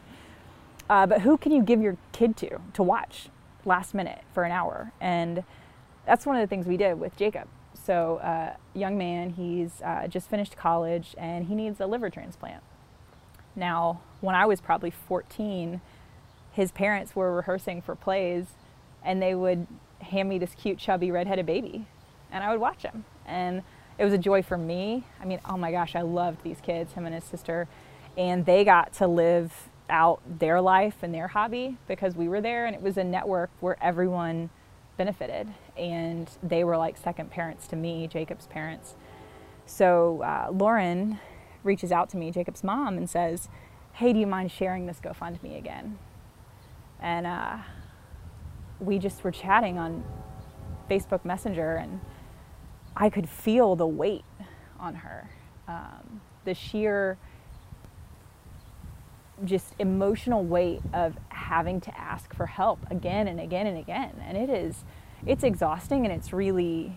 Uh, 0.88 1.06
but 1.06 1.22
who 1.22 1.36
can 1.38 1.50
you 1.50 1.62
give 1.62 1.80
your 1.80 1.96
kid 2.14 2.36
to 2.38 2.60
to 2.72 2.82
watch 2.82 3.28
last 3.66 3.92
minute 3.92 4.22
for 4.32 4.44
an 4.44 4.52
hour? 4.52 4.92
And 5.00 5.44
that's 6.06 6.24
one 6.24 6.36
of 6.36 6.40
the 6.40 6.46
things 6.46 6.66
we 6.66 6.78
did 6.78 6.98
with 6.98 7.16
Jacob. 7.16 7.48
So, 7.74 8.16
uh, 8.18 8.54
young 8.72 8.96
man, 8.96 9.30
he's 9.30 9.82
uh, 9.82 10.06
just 10.06 10.30
finished 10.30 10.56
college 10.56 11.14
and 11.18 11.46
he 11.46 11.54
needs 11.54 11.80
a 11.80 11.86
liver 11.86 12.08
transplant. 12.08 12.62
Now, 13.54 14.00
when 14.20 14.34
I 14.34 14.46
was 14.46 14.60
probably 14.60 14.90
14, 14.90 15.82
his 16.52 16.72
parents 16.72 17.14
were 17.14 17.34
rehearsing 17.34 17.82
for 17.82 17.94
plays 17.94 18.46
and 19.04 19.20
they 19.20 19.34
would 19.34 19.66
hand 20.00 20.28
me 20.28 20.38
this 20.38 20.54
cute, 20.54 20.78
chubby, 20.78 21.10
redheaded 21.10 21.44
baby 21.44 21.86
and 22.34 22.42
I 22.42 22.50
would 22.50 22.60
watch 22.60 22.82
him. 22.82 23.04
And 23.26 23.62
it 23.96 24.04
was 24.04 24.12
a 24.12 24.18
joy 24.18 24.42
for 24.42 24.58
me. 24.58 25.04
I 25.20 25.24
mean, 25.24 25.40
oh 25.48 25.56
my 25.56 25.70
gosh, 25.70 25.94
I 25.94 26.02
loved 26.02 26.42
these 26.42 26.60
kids, 26.60 26.92
him 26.94 27.06
and 27.06 27.14
his 27.14 27.24
sister. 27.24 27.68
And 28.16 28.44
they 28.44 28.64
got 28.64 28.92
to 28.94 29.06
live 29.06 29.68
out 29.90 30.20
their 30.38 30.60
life 30.60 30.96
and 31.02 31.14
their 31.14 31.28
hobby 31.28 31.76
because 31.86 32.16
we 32.16 32.28
were 32.28 32.40
there 32.40 32.66
and 32.66 32.74
it 32.74 32.82
was 32.82 32.96
a 32.96 33.04
network 33.04 33.50
where 33.60 33.76
everyone 33.82 34.50
benefited. 34.96 35.48
And 35.76 36.30
they 36.42 36.64
were 36.64 36.76
like 36.76 36.96
second 36.96 37.30
parents 37.30 37.66
to 37.68 37.76
me 37.76 38.06
jacob's 38.06 38.46
parents. 38.46 38.96
So 39.66 40.22
uh, 40.22 40.48
lauren 40.50 41.18
reaches 41.62 41.92
out 41.92 42.10
to 42.10 42.16
me 42.16 42.30
jacob's 42.30 42.62
mom 42.62 42.96
and 42.98 43.08
says 43.08 43.48
hey 43.94 44.12
do 44.12 44.18
you 44.18 44.26
mind 44.26 44.50
sharing 44.50 44.86
this 44.86 45.00
gofundme 45.02 45.56
again? 45.56 45.98
And 47.00 47.26
uh, 47.26 47.58
we 48.80 48.98
just 48.98 49.22
were 49.22 49.30
chatting 49.30 49.78
on 49.78 50.04
facebook 50.90 51.24
messenger 51.24 51.76
and 51.76 51.98
i 52.94 53.08
could 53.08 53.26
feel 53.26 53.74
the 53.74 53.86
weight 53.86 54.24
on 54.78 54.94
her. 54.96 55.30
Um, 55.66 56.20
the 56.44 56.54
sheer 56.54 57.16
just 59.44 59.74
emotional 59.78 60.44
weight 60.44 60.80
of 60.92 61.16
having 61.30 61.80
to 61.80 61.98
ask 61.98 62.34
for 62.34 62.46
help 62.46 62.78
again 62.90 63.26
and 63.28 63.40
again 63.40 63.66
and 63.66 63.78
again. 63.78 64.22
And 64.26 64.36
it 64.36 64.50
is 64.50 64.84
it's 65.26 65.42
exhausting 65.42 66.04
and 66.04 66.14
it's 66.14 66.32
really 66.32 66.92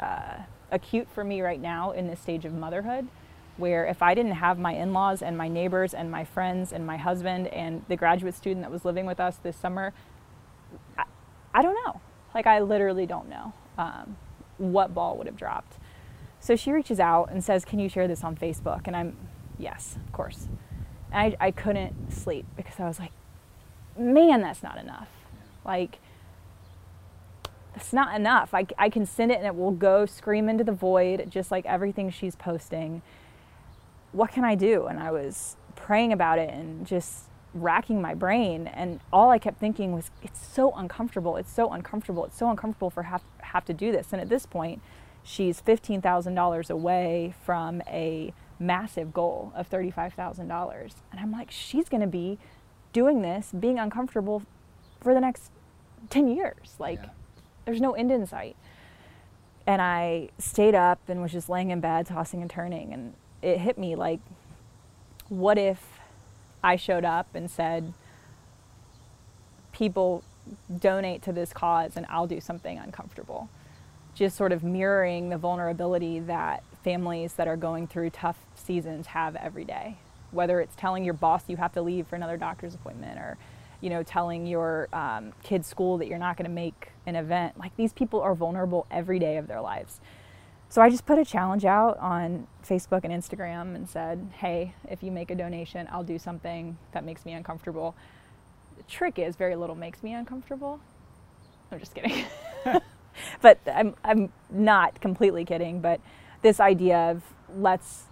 uh, 0.00 0.38
acute 0.70 1.08
for 1.08 1.22
me 1.22 1.40
right 1.40 1.60
now 1.60 1.92
in 1.92 2.06
this 2.06 2.20
stage 2.20 2.44
of 2.44 2.52
motherhood 2.52 3.06
where 3.56 3.86
if 3.86 4.02
i 4.02 4.14
didn't 4.14 4.32
have 4.32 4.58
my 4.58 4.72
in-laws 4.74 5.22
and 5.22 5.36
my 5.36 5.48
neighbors 5.48 5.94
and 5.94 6.10
my 6.10 6.24
friends 6.24 6.72
and 6.72 6.86
my 6.86 6.96
husband 6.96 7.46
and 7.48 7.84
the 7.88 7.96
graduate 7.96 8.34
student 8.34 8.62
that 8.62 8.70
was 8.70 8.84
living 8.84 9.06
with 9.06 9.20
us 9.20 9.36
this 9.42 9.56
summer 9.56 9.92
i, 10.98 11.04
I 11.54 11.62
don't 11.62 11.74
know. 11.86 12.00
Like 12.34 12.46
i 12.46 12.60
literally 12.60 13.06
don't 13.06 13.28
know 13.28 13.52
um, 13.78 14.16
what 14.58 14.94
ball 14.94 15.16
would 15.18 15.26
have 15.26 15.36
dropped. 15.36 15.78
So 16.40 16.54
she 16.54 16.70
reaches 16.72 17.00
out 17.00 17.30
and 17.30 17.42
says 17.42 17.64
can 17.64 17.78
you 17.78 17.88
share 17.88 18.08
this 18.08 18.24
on 18.24 18.36
facebook? 18.36 18.82
And 18.86 18.96
i'm 18.96 19.16
yes 19.58 19.96
of 20.04 20.12
course 20.12 20.48
I, 21.12 21.36
I 21.40 21.50
couldn't 21.50 22.12
sleep 22.12 22.46
because 22.56 22.78
I 22.80 22.86
was 22.86 22.98
like, 22.98 23.12
man, 23.98 24.42
that's 24.42 24.62
not 24.62 24.78
enough. 24.78 25.08
Like, 25.64 25.98
that's 27.74 27.92
not 27.92 28.16
enough. 28.16 28.54
I, 28.54 28.66
I 28.78 28.88
can 28.88 29.06
send 29.06 29.30
it 29.30 29.38
and 29.38 29.46
it 29.46 29.54
will 29.54 29.70
go 29.70 30.06
scream 30.06 30.48
into 30.48 30.64
the 30.64 30.72
void, 30.72 31.30
just 31.30 31.50
like 31.50 31.66
everything 31.66 32.10
she's 32.10 32.34
posting. 32.34 33.02
What 34.12 34.32
can 34.32 34.44
I 34.44 34.54
do? 34.54 34.86
And 34.86 34.98
I 34.98 35.10
was 35.10 35.56
praying 35.74 36.12
about 36.12 36.38
it 36.38 36.50
and 36.50 36.86
just 36.86 37.24
racking 37.52 38.00
my 38.00 38.14
brain. 38.14 38.66
And 38.66 39.00
all 39.12 39.30
I 39.30 39.38
kept 39.38 39.58
thinking 39.58 39.92
was, 39.92 40.10
it's 40.22 40.44
so 40.44 40.72
uncomfortable. 40.72 41.36
It's 41.36 41.52
so 41.52 41.70
uncomfortable. 41.70 42.24
It's 42.24 42.38
so 42.38 42.50
uncomfortable 42.50 42.90
for 42.90 43.04
have, 43.04 43.22
have 43.40 43.64
to 43.66 43.74
do 43.74 43.92
this. 43.92 44.08
And 44.12 44.20
at 44.20 44.28
this 44.28 44.46
point, 44.46 44.80
she's 45.22 45.60
$15,000 45.60 46.70
away 46.70 47.34
from 47.44 47.82
a 47.86 48.32
massive 48.58 49.12
goal 49.12 49.52
of 49.54 49.68
$35,000. 49.68 50.94
And 51.10 51.20
I'm 51.20 51.32
like, 51.32 51.50
she's 51.50 51.88
going 51.88 52.00
to 52.00 52.06
be 52.06 52.38
doing 52.92 53.22
this, 53.22 53.52
being 53.58 53.78
uncomfortable 53.78 54.42
for 55.00 55.14
the 55.14 55.20
next 55.20 55.50
10 56.10 56.28
years. 56.28 56.76
Like, 56.78 57.00
yeah. 57.02 57.10
there's 57.64 57.80
no 57.80 57.92
end 57.92 58.10
in 58.10 58.26
sight. 58.26 58.56
And 59.66 59.82
I 59.82 60.30
stayed 60.38 60.74
up 60.74 61.00
and 61.08 61.20
was 61.20 61.32
just 61.32 61.48
laying 61.48 61.70
in 61.70 61.80
bed, 61.80 62.06
tossing 62.06 62.40
and 62.40 62.50
turning. 62.50 62.92
And 62.92 63.14
it 63.42 63.58
hit 63.58 63.78
me 63.78 63.96
like, 63.96 64.20
what 65.28 65.58
if 65.58 66.00
I 66.62 66.76
showed 66.76 67.04
up 67.04 67.34
and 67.34 67.50
said, 67.50 67.92
people 69.72 70.22
donate 70.78 71.20
to 71.22 71.32
this 71.32 71.52
cause 71.52 71.96
and 71.96 72.06
I'll 72.08 72.26
do 72.26 72.40
something 72.40 72.78
uncomfortable? 72.78 73.48
Just 74.14 74.36
sort 74.36 74.52
of 74.52 74.62
mirroring 74.64 75.28
the 75.28 75.36
vulnerability 75.36 76.20
that 76.20 76.62
families 76.86 77.32
that 77.32 77.48
are 77.48 77.56
going 77.56 77.88
through 77.88 78.08
tough 78.08 78.38
seasons 78.54 79.08
have 79.08 79.34
every 79.34 79.64
day. 79.64 79.96
Whether 80.30 80.60
it's 80.60 80.76
telling 80.76 81.04
your 81.04 81.14
boss 81.14 81.42
you 81.48 81.56
have 81.56 81.72
to 81.72 81.82
leave 81.82 82.06
for 82.06 82.14
another 82.14 82.36
doctor's 82.36 82.76
appointment 82.76 83.18
or 83.18 83.36
you 83.80 83.90
know, 83.90 84.04
telling 84.04 84.46
your 84.46 84.88
um, 84.92 85.32
kid's 85.42 85.66
school 85.66 85.98
that 85.98 86.06
you're 86.06 86.16
not 86.16 86.36
going 86.36 86.48
to 86.48 86.54
make 86.54 86.92
an 87.04 87.16
event. 87.16 87.58
Like 87.58 87.76
these 87.76 87.92
people 87.92 88.20
are 88.20 88.36
vulnerable 88.36 88.86
every 88.88 89.18
day 89.18 89.36
of 89.36 89.48
their 89.48 89.60
lives. 89.60 90.00
So 90.68 90.80
I 90.80 90.88
just 90.88 91.04
put 91.06 91.18
a 91.18 91.24
challenge 91.24 91.64
out 91.64 91.98
on 91.98 92.46
Facebook 92.64 93.00
and 93.02 93.12
Instagram 93.12 93.74
and 93.74 93.88
said, 93.88 94.30
hey, 94.36 94.72
if 94.88 95.02
you 95.02 95.10
make 95.10 95.32
a 95.32 95.34
donation, 95.34 95.88
I'll 95.90 96.04
do 96.04 96.20
something 96.20 96.78
that 96.92 97.04
makes 97.04 97.26
me 97.26 97.32
uncomfortable. 97.32 97.96
The 98.76 98.84
trick 98.84 99.18
is 99.18 99.34
very 99.34 99.56
little 99.56 99.76
makes 99.76 100.04
me 100.04 100.14
uncomfortable. 100.14 100.78
I'm 101.72 101.80
just 101.80 101.96
kidding. 101.96 102.24
but 103.42 103.58
I'm, 103.66 103.94
I'm 104.04 104.32
not 104.50 105.00
completely 105.00 105.44
kidding, 105.44 105.80
but 105.80 106.00
this 106.46 106.60
idea 106.60 107.10
of 107.10 107.22
let's 107.58 108.04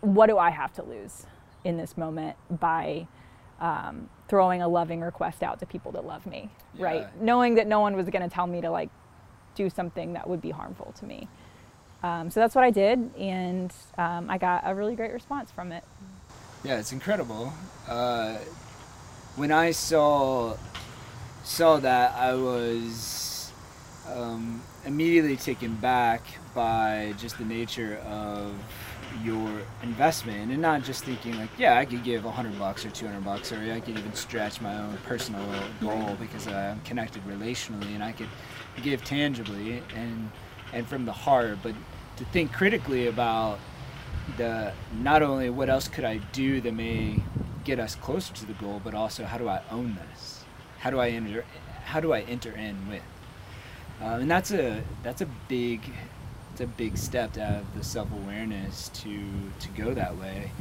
what 0.00 0.26
do 0.26 0.36
I 0.36 0.50
have 0.50 0.72
to 0.74 0.82
lose 0.82 1.26
in 1.62 1.76
this 1.76 1.96
moment 1.96 2.36
by 2.50 3.06
um, 3.60 4.08
throwing 4.26 4.60
a 4.60 4.66
loving 4.68 5.00
request 5.00 5.44
out 5.44 5.60
to 5.60 5.66
people 5.66 5.92
that 5.92 6.04
love 6.04 6.26
me, 6.26 6.50
yeah. 6.74 6.84
right? 6.84 7.22
Knowing 7.22 7.54
that 7.54 7.68
no 7.68 7.78
one 7.78 7.94
was 7.94 8.08
going 8.08 8.28
to 8.28 8.34
tell 8.34 8.48
me 8.48 8.60
to 8.60 8.70
like 8.70 8.90
do 9.54 9.70
something 9.70 10.14
that 10.14 10.28
would 10.28 10.42
be 10.42 10.50
harmful 10.50 10.92
to 10.98 11.04
me. 11.04 11.28
Um, 12.02 12.30
so 12.30 12.40
that's 12.40 12.56
what 12.56 12.64
I 12.64 12.70
did, 12.70 12.98
and 13.16 13.72
um, 13.96 14.28
I 14.28 14.36
got 14.36 14.62
a 14.66 14.74
really 14.74 14.96
great 14.96 15.12
response 15.12 15.52
from 15.52 15.70
it. 15.70 15.84
Yeah, 16.64 16.78
it's 16.80 16.92
incredible. 16.92 17.52
Uh, 17.88 18.38
when 19.36 19.52
I 19.52 19.70
saw 19.70 20.56
saw 21.44 21.76
that, 21.76 22.12
I 22.16 22.34
was 22.34 23.52
um, 24.12 24.62
immediately 24.84 25.36
taken 25.36 25.76
back 25.76 26.22
by 26.54 27.14
just 27.18 27.38
the 27.38 27.44
nature 27.44 27.98
of 28.06 28.54
your 29.22 29.48
investment 29.82 30.50
and 30.50 30.60
not 30.60 30.82
just 30.82 31.04
thinking 31.04 31.36
like 31.38 31.48
yeah 31.56 31.78
i 31.78 31.84
could 31.84 32.02
give 32.02 32.24
100 32.24 32.58
bucks 32.58 32.84
or 32.84 32.90
200 32.90 33.24
bucks 33.24 33.52
or 33.52 33.58
i 33.72 33.78
could 33.78 33.96
even 33.96 34.12
stretch 34.12 34.60
my 34.60 34.76
own 34.76 34.98
personal 35.04 35.44
goal 35.80 36.16
because 36.18 36.48
i'm 36.48 36.80
connected 36.80 37.22
relationally 37.24 37.94
and 37.94 38.02
i 38.02 38.10
could 38.10 38.28
give 38.82 39.04
tangibly 39.04 39.82
and 39.94 40.30
and 40.72 40.86
from 40.86 41.04
the 41.04 41.12
heart. 41.12 41.58
But 41.62 41.74
to 42.16 42.24
think 42.26 42.52
critically 42.52 43.06
about 43.06 43.58
the 44.36 44.72
not 45.00 45.22
only 45.22 45.50
what 45.50 45.68
else 45.68 45.88
could 45.88 46.04
i 46.04 46.16
do 46.32 46.60
that 46.60 46.72
may 46.72 47.22
get 47.62 47.78
us 47.78 47.94
closer 47.94 48.32
to 48.34 48.46
the 48.46 48.52
goal 48.54 48.80
but 48.82 48.94
also 48.94 49.24
how 49.24 49.38
do 49.38 49.48
i 49.48 49.60
own 49.70 49.98
this? 50.10 50.44
How 50.78 50.90
do 50.90 50.98
i 50.98 51.10
enter 51.10 51.44
how 51.84 52.00
do 52.00 52.12
i 52.12 52.20
enter 52.22 52.52
in 52.52 52.88
with? 52.88 53.02
Um, 54.00 54.22
and 54.22 54.30
that's 54.30 54.50
a 54.50 54.82
that's 55.02 55.20
a 55.20 55.26
big 55.48 55.82
it's 56.54 56.60
a 56.60 56.66
big 56.68 56.96
step 56.96 57.32
to 57.32 57.44
have 57.44 57.64
the 57.76 57.82
self 57.82 58.08
awareness 58.12 58.88
to 58.90 59.26
to 59.58 59.68
go 59.70 59.92
that 59.92 60.16
way, 60.16 60.52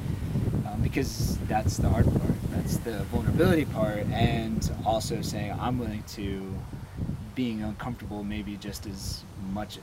um, 0.65 0.81
because 0.81 1.37
that's 1.47 1.77
the 1.77 1.87
hard 1.87 2.05
part. 2.05 2.33
That's 2.49 2.77
the 2.77 3.03
vulnerability 3.11 3.65
part, 3.65 3.99
and 4.07 4.71
also 4.87 5.21
saying 5.21 5.55
I'm 5.61 5.77
willing 5.77 6.01
to 6.15 6.51
being 7.35 7.61
uncomfortable 7.61 8.23
maybe 8.23 8.57
just 8.57 8.87
as 8.87 9.23
much, 9.51 9.77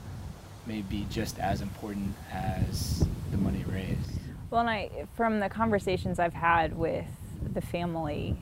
maybe 0.65 1.07
just 1.09 1.39
as 1.39 1.61
important 1.61 2.13
as 2.29 3.07
the 3.31 3.37
money 3.37 3.63
raised. 3.69 4.11
Well, 4.49 4.59
and 4.59 4.69
I 4.69 4.89
from 5.15 5.39
the 5.39 5.47
conversations 5.47 6.19
I've 6.19 6.33
had 6.33 6.77
with 6.77 7.05
the 7.53 7.61
family. 7.61 8.35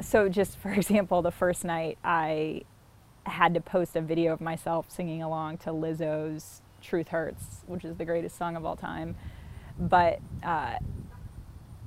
So, 0.00 0.30
just 0.30 0.56
for 0.56 0.70
example, 0.72 1.20
the 1.20 1.32
first 1.32 1.66
night 1.66 1.98
I 2.02 2.62
had 3.28 3.54
to 3.54 3.60
post 3.60 3.96
a 3.96 4.00
video 4.00 4.32
of 4.32 4.40
myself 4.40 4.90
singing 4.90 5.22
along 5.22 5.58
to 5.58 5.70
Lizzo's 5.70 6.62
Truth 6.80 7.08
Hurts, 7.08 7.62
which 7.66 7.84
is 7.84 7.96
the 7.96 8.04
greatest 8.04 8.36
song 8.36 8.56
of 8.56 8.64
all 8.64 8.76
time. 8.76 9.16
But 9.78 10.20
uh, 10.42 10.76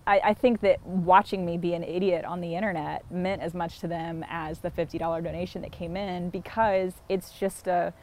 I, 0.07 0.19
I, 0.23 0.33
think 0.33 0.61
that 0.61 0.85
watching 0.85 1.45
me 1.45 1.57
be 1.57 1.73
an 1.73 1.83
idiot 1.83 2.23
on 2.23 2.39
the 2.39 2.55
internet 2.55 3.09
meant 3.11 3.41
as 3.41 3.53
much 3.53 3.79
to 3.79 3.87
them 3.87 4.23
as 4.29 4.59
the 4.59 4.71
$50 4.71 4.99
donation 5.23 5.61
that 5.61 5.71
came 5.71 5.97
in 5.97 6.29
because 6.29 6.93
it's 7.09 7.37
just 7.37 7.67
a 7.67 7.93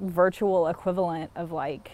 virtual 0.00 0.66
equivalent 0.68 1.30
of 1.36 1.52
like 1.52 1.90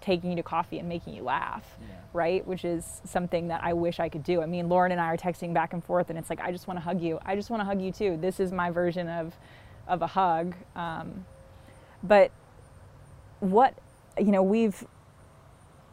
taking 0.00 0.30
you 0.30 0.36
to 0.36 0.42
coffee 0.42 0.78
and 0.78 0.88
making 0.88 1.14
you 1.14 1.22
laugh, 1.22 1.76
yeah. 1.80 1.96
right? 2.12 2.46
Which 2.46 2.64
is 2.64 3.00
something 3.04 3.48
that 3.48 3.62
I 3.62 3.72
wish 3.72 4.00
I 4.00 4.08
could 4.08 4.22
do. 4.22 4.42
I 4.42 4.46
mean, 4.46 4.68
Lauren 4.68 4.92
and 4.92 5.00
I 5.00 5.06
are 5.06 5.16
texting 5.16 5.52
back 5.52 5.72
and 5.72 5.84
forth, 5.84 6.10
and 6.10 6.18
it's 6.18 6.30
like, 6.30 6.40
I 6.40 6.52
just 6.52 6.66
want 6.66 6.78
to 6.78 6.82
hug 6.82 7.00
you. 7.00 7.18
I 7.24 7.36
just 7.36 7.50
want 7.50 7.60
to 7.60 7.64
hug 7.64 7.80
you 7.80 7.92
too. 7.92 8.18
This 8.20 8.40
is 8.40 8.52
my 8.52 8.70
version 8.70 9.08
of 9.08 9.34
of 9.90 10.02
a 10.02 10.06
hug. 10.06 10.54
Um, 10.74 11.26
but 12.02 12.30
what, 13.40 13.74
you 14.18 14.30
know, 14.30 14.42
we've, 14.42 14.86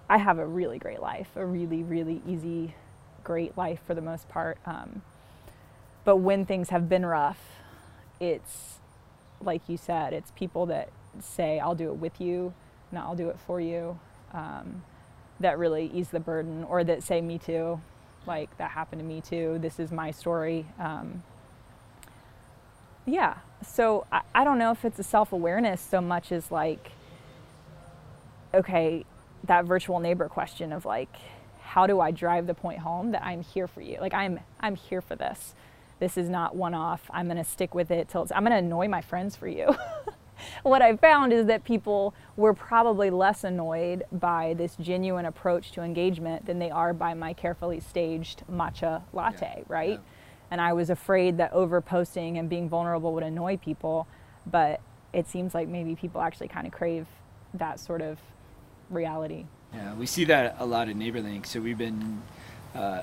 I 0.10 0.18
have 0.18 0.40
a 0.40 0.46
really 0.46 0.80
great 0.80 1.02
life, 1.02 1.28
a 1.36 1.46
really, 1.46 1.84
really 1.84 2.22
easy, 2.26 2.76
great 3.24 3.58
life 3.58 3.80
for 3.86 3.94
the 3.94 4.02
most 4.02 4.30
part. 4.30 4.58
Um, 4.66 5.02
but 6.06 6.18
when 6.18 6.46
things 6.46 6.70
have 6.70 6.88
been 6.88 7.06
rough, 7.06 7.40
it's 8.20 8.76
like 9.42 9.68
you 9.68 9.78
said, 9.78 10.14
it's 10.14 10.32
people 10.32 10.68
that 10.68 10.90
say, 11.20 11.60
I'll 11.60 11.76
do 11.76 11.90
it 11.90 11.98
with 11.98 12.22
you, 12.22 12.54
not 12.92 13.06
I'll 13.06 13.16
do 13.16 13.30
it 13.30 13.38
for 13.46 13.60
you, 13.60 14.00
um, 14.34 14.84
that 15.40 15.60
really 15.60 15.92
ease 15.94 16.10
the 16.10 16.20
burden, 16.20 16.64
or 16.64 16.84
that 16.84 17.04
say, 17.04 17.22
Me 17.22 17.38
too, 17.38 17.82
like 18.26 18.56
that 18.58 18.72
happened 18.72 19.02
to 19.02 19.06
me 19.06 19.22
too, 19.22 19.58
this 19.60 19.80
is 19.80 19.92
my 19.92 20.12
story. 20.12 20.66
Um, 20.80 21.24
yeah, 23.06 23.38
so 23.66 24.06
I, 24.12 24.22
I 24.34 24.44
don't 24.44 24.58
know 24.58 24.72
if 24.72 24.86
it's 24.86 25.00
a 25.00 25.04
self 25.04 25.32
awareness 25.32 25.82
so 25.82 26.02
much 26.02 26.32
as 26.32 26.52
like, 26.52 26.92
okay, 28.54 29.06
that 29.46 29.66
virtual 29.66 30.00
neighbor 30.00 30.28
question 30.30 30.72
of 30.72 30.86
like, 30.86 31.16
how 31.62 31.88
do 31.88 32.00
I 32.00 32.12
drive 32.12 32.48
the 32.48 32.54
point 32.54 32.80
home 32.80 33.12
that 33.12 33.24
I'm 33.24 33.44
here 33.44 33.68
for 33.68 33.82
you? 33.82 33.98
Like 34.00 34.14
I'm 34.14 34.40
I'm 34.60 34.76
here 34.76 35.02
for 35.02 35.16
this. 35.16 35.54
This 36.00 36.18
is 36.18 36.30
not 36.30 36.56
one 36.56 36.74
off. 36.74 37.10
I'm 37.12 37.26
going 37.26 37.38
to 37.38 37.44
stick 37.44 37.74
with 37.74 37.90
it 37.90 38.08
till 38.08 38.24
it's 38.24 38.32
I'm 38.32 38.44
going 38.44 38.52
to 38.52 38.58
annoy 38.58 38.88
my 38.88 39.02
friends 39.02 39.36
for 39.36 39.48
you. 39.48 39.76
what 40.64 40.82
I 40.82 40.96
found 40.96 41.34
is 41.34 41.48
that 41.48 41.64
people 41.64 42.14
were 42.36 42.54
probably 42.54 43.10
less 43.10 43.44
annoyed 43.44 44.04
by 44.12 44.54
this 44.58 44.76
genuine 44.80 45.26
approach 45.26 45.72
to 45.74 45.82
engagement 45.82 46.46
than 46.46 46.60
they 46.60 46.70
are 46.70 46.94
by 46.94 47.14
my 47.14 47.34
carefully 47.34 47.80
staged 47.80 48.44
matcha 48.52 49.02
latte, 49.14 49.54
yeah, 49.58 49.64
right? 49.68 49.90
Yeah. 49.90 50.17
And 50.50 50.62
I 50.62 50.74
was 50.74 50.90
afraid 50.90 51.38
that 51.38 51.52
over 51.54 51.82
posting 51.82 52.38
and 52.38 52.50
being 52.50 52.70
vulnerable 52.70 53.14
would 53.14 53.24
annoy 53.24 53.58
people, 53.58 54.08
but 54.46 54.80
it 55.14 55.28
seems 55.28 55.54
like 55.54 55.68
maybe 55.68 55.96
people 55.96 56.22
actually 56.22 56.48
kind 56.48 56.66
of 56.66 56.74
crave 56.74 57.08
that 57.54 57.80
sort 57.80 58.02
of 58.02 58.20
reality. 58.90 59.46
Yeah, 59.74 59.94
we 59.96 60.06
see 60.06 60.26
that 60.26 60.56
a 60.60 60.66
lot 60.66 60.90
in 60.90 60.98
NeighborLink. 60.98 61.46
So 61.46 61.60
we've 61.60 61.78
been 61.78 62.22
uh, 62.74 63.02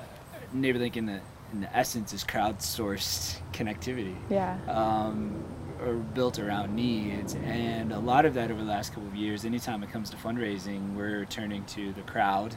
NeighborLink 0.54 0.96
in 0.96 1.06
the 1.06 1.20
in 1.52 1.60
the 1.60 1.76
essence 1.76 2.12
is 2.12 2.24
crowdsourced 2.24 3.36
connectivity. 3.52 4.16
Yeah. 4.28 4.58
Um, 4.66 5.44
or 5.84 5.94
built 5.94 6.38
around 6.38 6.74
needs, 6.74 7.34
and 7.34 7.92
a 7.92 7.98
lot 7.98 8.24
of 8.24 8.34
that 8.34 8.50
over 8.50 8.60
the 8.60 8.66
last 8.66 8.94
couple 8.94 9.08
of 9.08 9.14
years. 9.14 9.44
Anytime 9.44 9.82
it 9.82 9.90
comes 9.90 10.08
to 10.10 10.16
fundraising, 10.16 10.94
we're 10.94 11.24
turning 11.26 11.64
to 11.66 11.92
the 11.92 12.02
crowd, 12.02 12.54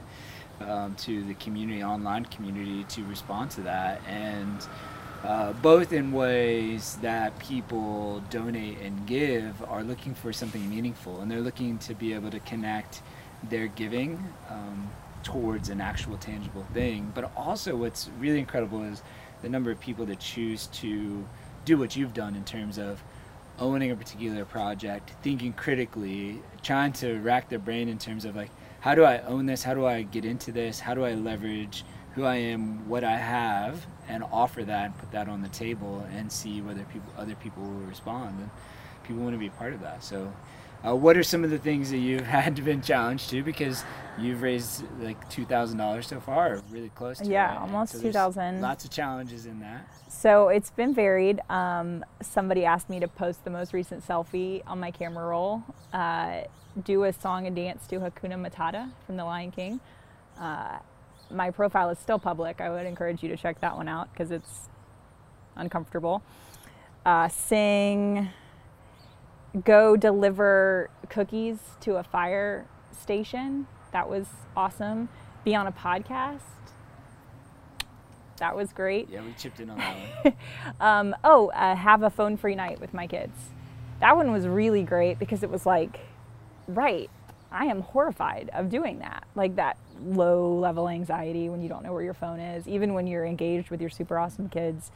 um, 0.61 0.95
to 0.95 1.23
the 1.23 1.33
community, 1.35 1.83
online 1.83 2.25
community, 2.25 2.83
to 2.85 3.03
respond 3.05 3.51
to 3.51 3.61
that, 3.61 4.01
and. 4.07 4.67
Uh, 5.23 5.51
both 5.51 5.93
in 5.93 6.11
ways 6.11 6.95
that 7.01 7.37
people 7.39 8.23
donate 8.29 8.77
and 8.81 9.07
give 9.07 9.63
are 9.63 9.83
looking 9.83 10.13
for 10.13 10.31
something 10.31 10.69
meaningful 10.69 11.21
and 11.21 11.29
they're 11.29 11.41
looking 11.41 11.75
to 11.79 11.95
be 11.95 12.13
able 12.13 12.29
to 12.29 12.39
connect 12.41 13.01
their 13.49 13.67
giving 13.67 14.23
um, 14.49 14.89
towards 15.23 15.69
an 15.69 15.81
actual 15.81 16.17
tangible 16.17 16.65
thing. 16.73 17.11
But 17.13 17.31
also, 17.35 17.75
what's 17.75 18.09
really 18.19 18.39
incredible 18.39 18.83
is 18.83 19.01
the 19.41 19.49
number 19.49 19.71
of 19.71 19.79
people 19.79 20.05
that 20.05 20.19
choose 20.19 20.67
to 20.67 21.25
do 21.65 21.77
what 21.77 21.95
you've 21.95 22.13
done 22.13 22.35
in 22.35 22.43
terms 22.43 22.77
of 22.77 23.03
owning 23.59 23.91
a 23.91 23.95
particular 23.95 24.45
project, 24.45 25.11
thinking 25.23 25.51
critically, 25.53 26.39
trying 26.61 26.93
to 26.93 27.19
rack 27.19 27.49
their 27.49 27.59
brain 27.59 27.89
in 27.89 27.97
terms 27.97 28.23
of 28.23 28.35
like, 28.35 28.51
how 28.79 28.95
do 28.95 29.03
I 29.03 29.19
own 29.19 29.45
this? 29.45 29.63
How 29.63 29.73
do 29.73 29.85
I 29.85 30.03
get 30.03 30.25
into 30.25 30.51
this? 30.51 30.79
How 30.79 30.93
do 30.93 31.03
I 31.03 31.13
leverage 31.13 31.83
who 32.13 32.25
I 32.25 32.35
am, 32.35 32.87
what 32.89 33.03
I 33.03 33.15
have, 33.15 33.85
and 34.07 34.23
offer 34.31 34.63
that, 34.63 34.97
put 34.97 35.11
that 35.11 35.27
on 35.27 35.41
the 35.41 35.49
table, 35.49 36.05
and 36.13 36.31
see 36.31 36.61
whether 36.61 36.83
people, 36.85 37.13
other 37.17 37.35
people 37.35 37.63
will 37.63 37.85
respond. 37.87 38.39
And 38.39 38.49
people 39.03 39.21
want 39.21 39.35
to 39.35 39.39
be 39.39 39.47
a 39.47 39.51
part 39.51 39.73
of 39.73 39.81
that. 39.81 40.03
So 40.03 40.31
uh, 40.85 40.95
what 40.95 41.17
are 41.17 41.23
some 41.23 41.43
of 41.43 41.49
the 41.49 41.57
things 41.57 41.91
that 41.91 41.97
you've 41.97 42.21
had 42.25 42.55
to 42.55 42.61
been 42.61 42.81
challenged 42.81 43.29
to 43.29 43.43
because 43.43 43.83
you've 44.17 44.41
raised 44.41 44.83
like 44.99 45.29
two 45.29 45.45
thousand 45.45 45.77
dollars 45.77 46.07
so 46.07 46.19
far, 46.19 46.61
really 46.69 46.89
close 46.89 47.19
to 47.19 47.25
yeah, 47.25 47.57
almost 47.59 47.93
so 47.93 48.01
two 48.01 48.11
thousand. 48.11 48.61
Lots 48.61 48.85
of 48.85 48.91
challenges 48.91 49.45
in 49.45 49.59
that. 49.59 49.87
So 50.09 50.49
it's 50.49 50.71
been 50.71 50.93
varied. 50.93 51.41
Um, 51.49 52.03
somebody 52.21 52.65
asked 52.65 52.89
me 52.89 52.99
to 52.99 53.07
post 53.07 53.43
the 53.43 53.49
most 53.49 53.73
recent 53.73 54.05
selfie 54.05 54.63
on 54.67 54.79
my 54.79 54.91
camera 54.91 55.25
roll, 55.25 55.63
uh, 55.93 56.41
do 56.83 57.03
a 57.03 57.13
song 57.13 57.47
and 57.47 57.55
dance 57.55 57.87
to 57.87 57.99
Hakuna 57.99 58.35
Matata 58.35 58.91
from 59.05 59.17
The 59.17 59.25
Lion 59.25 59.51
King. 59.51 59.79
Uh, 60.39 60.79
my 61.29 61.51
profile 61.51 61.89
is 61.89 61.99
still 61.99 62.19
public. 62.19 62.61
I 62.61 62.69
would 62.69 62.85
encourage 62.85 63.21
you 63.21 63.29
to 63.29 63.37
check 63.37 63.59
that 63.61 63.75
one 63.75 63.87
out 63.87 64.11
because 64.13 64.31
it's 64.31 64.69
uncomfortable. 65.55 66.21
Uh, 67.05 67.27
sing 67.27 68.29
go 69.63 69.95
deliver 69.95 70.89
cookies 71.09 71.57
to 71.81 71.95
a 71.95 72.03
fire 72.03 72.65
station. 72.91 73.67
That 73.91 74.09
was 74.09 74.27
awesome. 74.55 75.09
Be 75.43 75.55
on 75.55 75.67
a 75.67 75.71
podcast. 75.71 76.41
That 78.37 78.55
was 78.55 78.71
great. 78.71 79.09
Yeah, 79.09 79.23
we 79.23 79.33
chipped 79.33 79.59
in 79.59 79.69
on 79.69 79.77
that 79.77 79.97
one. 80.23 80.33
um, 80.79 81.15
oh, 81.23 81.47
uh, 81.49 81.75
have 81.75 82.03
a 82.03 82.09
phone 82.09 82.37
free 82.37 82.55
night 82.55 82.79
with 82.79 82.93
my 82.93 83.07
kids. 83.07 83.35
That 83.99 84.15
one 84.15 84.31
was 84.31 84.47
really 84.47 84.83
great 84.83 85.17
because 85.17 85.41
it 85.41 85.49
was 85.49 85.65
like, 85.65 85.99
right, 86.67 87.09
I 87.51 87.65
am 87.65 87.81
horrified 87.81 88.51
of 88.53 88.69
doing 88.69 88.99
that. 88.99 89.25
Like 89.33 89.55
that 89.55 89.77
low 90.03 90.53
level 90.55 90.87
anxiety 90.87 91.49
when 91.49 91.61
you 91.61 91.69
don't 91.69 91.83
know 91.83 91.93
where 91.93 92.03
your 92.03 92.13
phone 92.13 92.39
is, 92.39 92.67
even 92.67 92.93
when 92.93 93.07
you're 93.07 93.25
engaged 93.25 93.71
with 93.71 93.81
your 93.81 93.89
super 93.89 94.19
awesome 94.19 94.49
kids. 94.49 94.91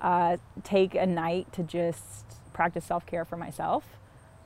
Uh, 0.00 0.36
take 0.64 0.94
a 0.94 1.06
night 1.06 1.50
to 1.52 1.62
just 1.62 2.24
practice 2.52 2.84
self 2.84 3.06
care 3.06 3.24
for 3.24 3.36
myself. 3.36 3.84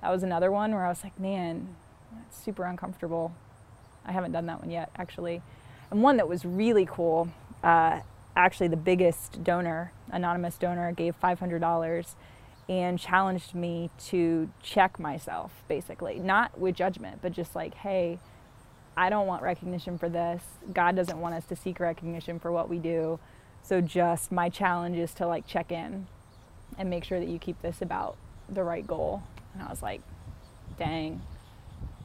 That 0.03 0.11
was 0.11 0.23
another 0.23 0.51
one 0.51 0.73
where 0.73 0.85
I 0.85 0.89
was 0.89 1.03
like, 1.03 1.19
man, 1.19 1.75
that's 2.15 2.39
super 2.43 2.65
uncomfortable. 2.65 3.35
I 4.05 4.13
haven't 4.13 4.33
done 4.33 4.47
that 4.47 4.61
one 4.61 4.71
yet, 4.71 4.91
actually. 4.97 5.43
And 5.91 6.03
one 6.03 6.17
that 6.17 6.29
was 6.29 6.45
really 6.45 6.87
cool, 6.87 7.29
uh, 7.63 8.01
actually, 8.37 8.69
the 8.69 8.77
biggest 8.77 9.43
donor, 9.43 9.93
anonymous 10.11 10.57
donor, 10.57 10.93
gave 10.93 11.19
$500 11.21 12.15
and 12.69 12.99
challenged 12.99 13.55
me 13.55 13.91
to 14.07 14.49
check 14.63 14.99
myself, 14.99 15.53
basically. 15.69 16.19
Not 16.19 16.59
with 16.59 16.75
judgment, 16.75 17.21
but 17.23 17.33
just 17.33 17.55
like, 17.55 17.75
hey, 17.75 18.19
I 18.97 19.11
don't 19.11 19.27
want 19.27 19.43
recognition 19.43 19.99
for 19.99 20.09
this. 20.09 20.43
God 20.73 20.97
doesn't 20.97 21.21
want 21.21 21.35
us 21.35 21.45
to 21.47 21.57
seek 21.57 21.81
recognition 21.81 22.41
for 22.41 22.51
what 22.51 22.69
we 22.69 22.79
do. 22.79 23.19
So 23.63 23.81
just 23.81 24.33
my 24.33 24.49
challenge 24.49 24.97
is 24.97 25.13
to 25.15 25.27
like 25.27 25.47
check 25.47 25.71
in 25.71 26.07
and 26.79 26.89
make 26.89 27.05
sure 27.05 27.21
that 27.21 27.29
you 27.29 27.39
keep 27.39 27.61
this 27.63 27.83
about 27.83 28.17
the 28.49 28.63
right 28.63 28.87
goal. 28.87 29.23
And 29.59 29.67
I 29.67 29.71
was 29.71 29.83
like, 29.83 30.03
dang, 30.79 31.23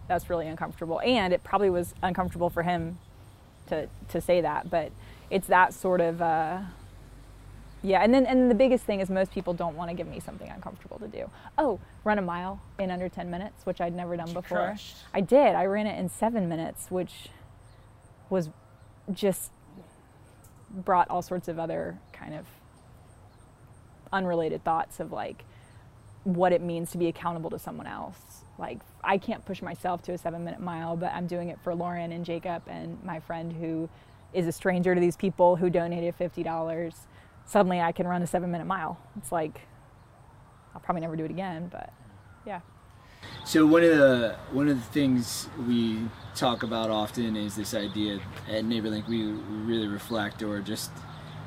that's 0.07 0.29
really 0.29 0.47
uncomfortable. 0.47 1.01
And 1.01 1.33
it 1.33 1.43
probably 1.43 1.69
was 1.69 1.93
uncomfortable 2.01 2.49
for 2.49 2.63
him 2.63 2.97
to, 3.67 3.87
to 4.09 4.21
say 4.21 4.41
that, 4.41 4.69
but 4.69 4.91
it's 5.29 5.47
that 5.47 5.73
sort 5.73 6.01
of, 6.01 6.21
uh, 6.21 6.59
yeah. 7.83 8.03
And 8.03 8.13
then, 8.13 8.25
and 8.25 8.49
the 8.49 8.55
biggest 8.55 8.85
thing 8.85 8.99
is 8.99 9.09
most 9.09 9.31
people 9.31 9.53
don't 9.53 9.75
want 9.75 9.89
to 9.89 9.95
give 9.95 10.07
me 10.07 10.19
something 10.19 10.49
uncomfortable 10.49 10.99
to 10.99 11.07
do. 11.07 11.29
Oh, 11.57 11.79
run 12.03 12.19
a 12.19 12.21
mile 12.21 12.61
in 12.79 12.91
under 12.91 13.09
10 13.09 13.29
minutes, 13.29 13.65
which 13.65 13.81
I'd 13.81 13.95
never 13.95 14.15
done 14.15 14.33
before. 14.33 14.57
Crushed. 14.57 14.97
I 15.13 15.21
did. 15.21 15.55
I 15.55 15.65
ran 15.65 15.87
it 15.87 15.99
in 15.99 16.09
seven 16.09 16.47
minutes, 16.47 16.87
which 16.89 17.29
was 18.29 18.49
just 19.11 19.51
brought 20.69 21.09
all 21.09 21.21
sorts 21.21 21.47
of 21.47 21.59
other 21.59 21.99
kind 22.13 22.33
of 22.33 22.45
unrelated 24.13 24.63
thoughts 24.63 24.99
of 24.99 25.11
like 25.11 25.43
what 26.23 26.53
it 26.53 26.61
means 26.61 26.91
to 26.91 26.97
be 26.97 27.07
accountable 27.07 27.49
to 27.49 27.59
someone 27.59 27.87
else. 27.87 28.17
Like 28.57 28.79
I 29.03 29.17
can't 29.17 29.45
push 29.45 29.61
myself 29.61 30.01
to 30.03 30.13
a 30.13 30.17
seven 30.17 30.43
minute 30.43 30.59
mile, 30.59 30.95
but 30.95 31.11
I'm 31.13 31.27
doing 31.27 31.49
it 31.49 31.59
for 31.63 31.73
Lauren 31.73 32.11
and 32.11 32.25
Jacob 32.25 32.63
and 32.67 33.03
my 33.03 33.19
friend 33.19 33.53
who 33.53 33.89
is 34.33 34.47
a 34.47 34.51
stranger 34.51 34.93
to 34.93 35.01
these 35.01 35.17
people 35.17 35.55
who 35.55 35.69
donated 35.69 36.15
fifty 36.15 36.43
dollars. 36.43 37.07
Suddenly 37.45 37.81
I 37.81 37.91
can 37.91 38.07
run 38.07 38.21
a 38.21 38.27
seven 38.27 38.51
minute 38.51 38.67
mile. 38.67 38.99
It's 39.17 39.31
like 39.31 39.61
I'll 40.73 40.81
probably 40.81 41.01
never 41.01 41.15
do 41.15 41.25
it 41.25 41.31
again, 41.31 41.69
but 41.71 41.91
yeah. 42.45 42.61
So 43.45 43.65
one 43.65 43.83
of 43.83 43.97
the 43.97 44.35
one 44.51 44.67
of 44.67 44.77
the 44.77 44.91
things 44.91 45.49
we 45.67 46.07
talk 46.35 46.63
about 46.63 46.89
often 46.89 47.35
is 47.35 47.55
this 47.55 47.73
idea 47.73 48.19
at 48.47 48.63
NeighborLink 48.63 49.07
we 49.07 49.25
really 49.25 49.87
reflect 49.87 50.41
or 50.43 50.59
just 50.61 50.91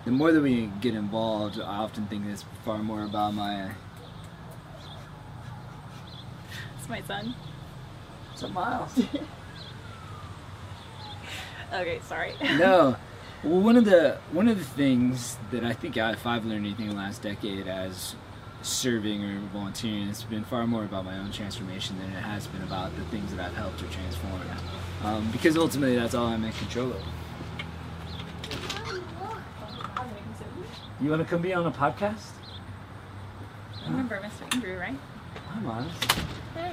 the 0.04 0.10
more 0.10 0.32
that 0.32 0.42
we 0.42 0.70
get 0.82 0.94
involved, 0.94 1.58
I 1.58 1.76
often 1.76 2.06
think 2.06 2.26
it's 2.26 2.44
far 2.64 2.78
more 2.78 3.04
about 3.04 3.34
my. 3.34 3.70
It's 6.84 6.90
my 6.90 7.00
son. 7.00 7.34
It's 8.34 8.42
a 8.42 8.48
Miles. 8.48 8.98
okay, 11.72 11.98
sorry. 12.06 12.34
no, 12.42 12.96
well, 13.42 13.60
one 13.62 13.78
of 13.78 13.86
the 13.86 14.18
one 14.32 14.48
of 14.48 14.58
the 14.58 14.66
things 14.66 15.38
that 15.50 15.64
I 15.64 15.72
think 15.72 15.96
if 15.96 16.26
I've 16.26 16.44
learned 16.44 16.66
anything 16.66 16.84
in 16.84 16.90
the 16.90 16.98
last 16.98 17.22
decade 17.22 17.68
as 17.68 18.16
serving 18.60 19.24
or 19.24 19.40
volunteering, 19.50 20.10
it's 20.10 20.24
been 20.24 20.44
far 20.44 20.66
more 20.66 20.84
about 20.84 21.06
my 21.06 21.16
own 21.16 21.32
transformation 21.32 21.98
than 22.00 22.10
it 22.10 22.20
has 22.20 22.46
been 22.48 22.62
about 22.62 22.94
the 22.96 23.04
things 23.06 23.34
that 23.34 23.42
I've 23.42 23.56
helped 23.56 23.82
or 23.82 23.86
transformed. 23.86 24.44
Um, 25.04 25.30
because 25.32 25.56
ultimately, 25.56 25.96
that's 25.96 26.14
all 26.14 26.26
I'm 26.26 26.44
in 26.44 26.52
control 26.52 26.92
of. 26.92 27.02
You 31.00 31.08
want 31.08 31.22
to 31.22 31.28
come 31.28 31.40
be 31.40 31.54
on 31.54 31.64
a 31.64 31.70
podcast? 31.70 32.32
I 33.82 33.88
remember 33.88 34.20
Mr. 34.20 34.54
Andrew, 34.54 34.78
right? 34.78 34.98
I'm 35.54 35.66
honest. 35.66 36.14
Hey. 36.54 36.72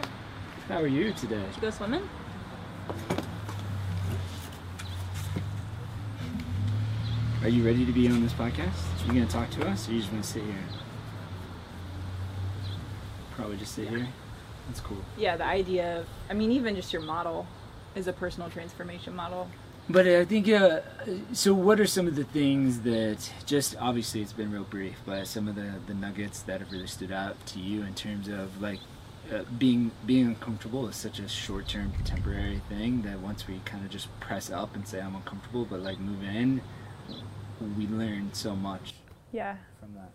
How 0.68 0.80
are 0.80 0.88
you 0.88 1.12
today? 1.14 1.42
Did 1.42 1.56
you 1.56 1.62
go 1.62 1.70
swimming? 1.72 2.08
Are 7.42 7.50
you 7.50 7.66
ready 7.66 7.84
to 7.88 7.92
be 7.92 8.08
on 8.08 8.22
this 8.22 8.34
podcast? 8.34 8.76
You 9.02 9.08
gonna 9.08 9.26
talk 9.26 9.50
to 9.52 9.68
us, 9.68 9.90
or 9.90 9.94
you 9.94 10.00
just 10.02 10.12
wanna 10.12 10.24
sit 10.24 10.44
here? 10.44 10.54
Probably 13.32 13.58
just 13.58 13.74
sit 13.74 13.88
here. 13.88 14.08
That's 14.68 14.82
cool. 14.82 15.04
Yeah, 15.18 15.36
the 15.36 15.46
idea 15.46 16.02
of, 16.02 16.06
I 16.30 16.36
mean, 16.36 16.52
even 16.52 16.76
just 16.76 16.94
your 16.94 17.02
model 17.02 17.48
is 17.96 18.06
a 18.06 18.14
personal 18.14 18.52
transformation 18.52 19.16
model. 19.16 19.50
But 19.90 20.06
I 20.06 20.26
think, 20.26 20.48
uh, 20.48 20.82
so 21.34 21.56
what 21.56 21.80
are 21.80 21.88
some 21.88 22.06
of 22.06 22.16
the 22.16 22.24
things 22.24 22.82
that, 22.82 23.34
just 23.48 23.76
obviously 23.78 24.22
it's 24.22 24.32
been 24.32 24.52
real 24.52 24.64
brief, 24.64 24.98
but 25.08 25.26
some 25.28 25.48
of 25.48 25.56
the, 25.56 25.74
the 25.88 25.96
nuggets 25.96 26.44
that 26.44 26.60
have 26.60 26.72
really 26.72 26.86
stood 26.86 27.12
out 27.12 27.44
to 27.48 27.60
you 27.60 27.82
in 27.82 27.96
terms 27.96 28.28
of 28.28 28.62
like 28.62 28.80
uh, 29.32 29.44
being 29.58 29.92
being 30.06 30.28
uncomfortable 30.28 30.88
is 30.88 30.96
such 30.96 31.20
a 31.20 31.28
short 31.28 31.68
term 31.68 31.94
temporary 32.04 32.62
thing 32.70 33.02
that 33.04 33.20
once 33.20 33.48
we 33.48 33.60
kind 33.66 33.84
of 33.86 33.90
just 33.92 34.08
press 34.20 34.50
up 34.50 34.76
and 34.76 34.88
say 34.88 35.00
I'm 35.02 35.16
uncomfortable, 35.16 35.66
but 35.66 35.80
like 35.82 36.00
move 36.00 36.24
in, 36.24 36.62
we 37.78 37.88
learn 37.88 38.30
so 38.34 38.56
much 38.56 38.94
Yeah. 39.32 39.56
from 39.80 39.94
that. 39.96 40.12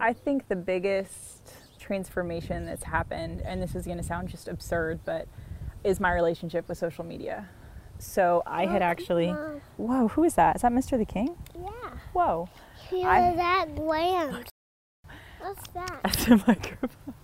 I 0.00 0.12
think 0.12 0.48
the 0.48 0.56
biggest 0.56 1.52
transformation 1.78 2.64
that's 2.64 2.84
happened, 2.84 3.42
and 3.42 3.62
this 3.62 3.74
is 3.74 3.84
going 3.84 3.98
to 3.98 4.02
sound 4.04 4.28
just 4.28 4.48
absurd, 4.48 5.00
but 5.04 5.28
is 5.84 6.00
my 6.00 6.12
relationship 6.12 6.68
with 6.68 6.78
social 6.78 7.04
media. 7.04 7.48
So 7.98 8.42
I 8.46 8.66
had 8.66 8.82
actually. 8.82 9.28
Whoa, 9.76 10.08
who 10.08 10.24
is 10.24 10.34
that? 10.34 10.56
Is 10.56 10.62
that 10.62 10.72
Mr. 10.72 10.96
the 10.98 11.04
King? 11.04 11.36
yeah. 11.60 11.70
Whoa. 12.12 12.48
Hear 12.90 13.08
I- 13.08 13.34
that 13.36 13.74
gland. 13.76 14.48
What's 15.40 15.68
that? 15.74 16.00
That's 16.02 16.26
a 16.28 16.36
microphone. 16.38 17.14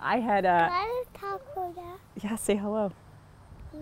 I 0.00 0.18
had 0.20 0.46
uh 0.46 0.70
is 1.00 1.06
Taco 1.14 1.72
Dad. 1.72 1.98
yeah, 2.22 2.36
say 2.36 2.56
hello. 2.56 2.92
Yeah. 3.72 3.80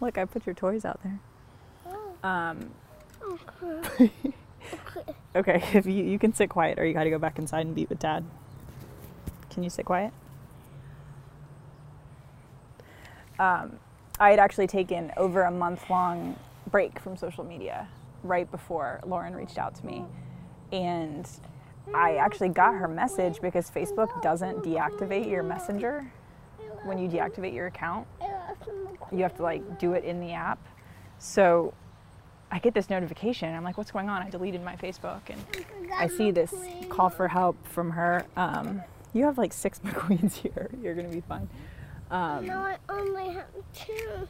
Look, 0.00 0.18
I 0.18 0.24
put 0.24 0.44
your 0.46 0.54
toys 0.54 0.84
out 0.84 1.00
there. 1.02 1.18
Oh, 1.86 2.28
Um 2.28 2.70
okay. 3.22 3.66
okay. 4.06 4.34
okay, 5.36 5.62
if 5.74 5.86
you 5.86 6.04
you 6.04 6.18
can 6.18 6.32
sit 6.34 6.48
quiet 6.50 6.78
or 6.78 6.86
you 6.86 6.92
got 6.94 7.04
to 7.04 7.10
go 7.10 7.18
back 7.18 7.38
inside 7.38 7.66
and 7.66 7.74
be 7.74 7.84
with 7.86 7.98
dad. 7.98 8.24
Can 9.50 9.62
you 9.62 9.70
sit 9.70 9.84
quiet? 9.84 10.12
Um 13.38 13.78
I 14.20 14.30
had 14.30 14.38
actually 14.38 14.66
taken 14.66 15.12
over 15.16 15.42
a 15.42 15.50
month 15.50 15.88
long 15.90 16.36
break 16.70 16.98
from 17.00 17.16
social 17.16 17.44
media 17.44 17.88
right 18.22 18.48
before 18.50 19.00
Lauren 19.04 19.34
reached 19.34 19.58
out 19.58 19.74
to 19.76 19.86
me. 19.86 20.04
And 20.70 21.28
I 21.94 22.16
actually 22.16 22.48
got 22.50 22.74
her 22.74 22.88
message 22.88 23.40
because 23.40 23.70
Facebook 23.70 24.22
doesn't 24.22 24.62
deactivate 24.62 25.28
your 25.28 25.42
messenger 25.42 26.10
when 26.84 26.98
you 26.98 27.08
deactivate 27.08 27.54
your 27.54 27.66
account. 27.66 28.06
You 29.10 29.22
have 29.22 29.36
to 29.36 29.42
like 29.42 29.78
do 29.78 29.92
it 29.92 30.04
in 30.04 30.20
the 30.20 30.32
app. 30.32 30.58
So 31.18 31.74
I 32.50 32.58
get 32.58 32.74
this 32.74 32.88
notification. 32.90 33.54
I'm 33.54 33.64
like, 33.64 33.76
what's 33.78 33.90
going 33.90 34.08
on? 34.08 34.22
I 34.22 34.30
deleted 34.30 34.62
my 34.64 34.76
Facebook 34.76 35.20
and 35.28 35.40
I 35.94 36.06
see 36.06 36.30
this 36.30 36.54
call 36.88 37.10
for 37.10 37.28
help 37.28 37.56
from 37.66 37.90
her. 37.90 38.24
Um, 38.36 38.82
you 39.12 39.24
have 39.24 39.36
like 39.38 39.52
six 39.52 39.78
McQueens 39.84 40.34
here. 40.34 40.70
You're 40.82 40.94
gonna 40.94 41.08
be 41.08 41.20
fine. 41.20 41.48
Um, 42.10 42.46
No, 42.46 42.58
I 42.58 42.78
only 42.88 43.34
have 43.34 43.46
two. 43.74 44.28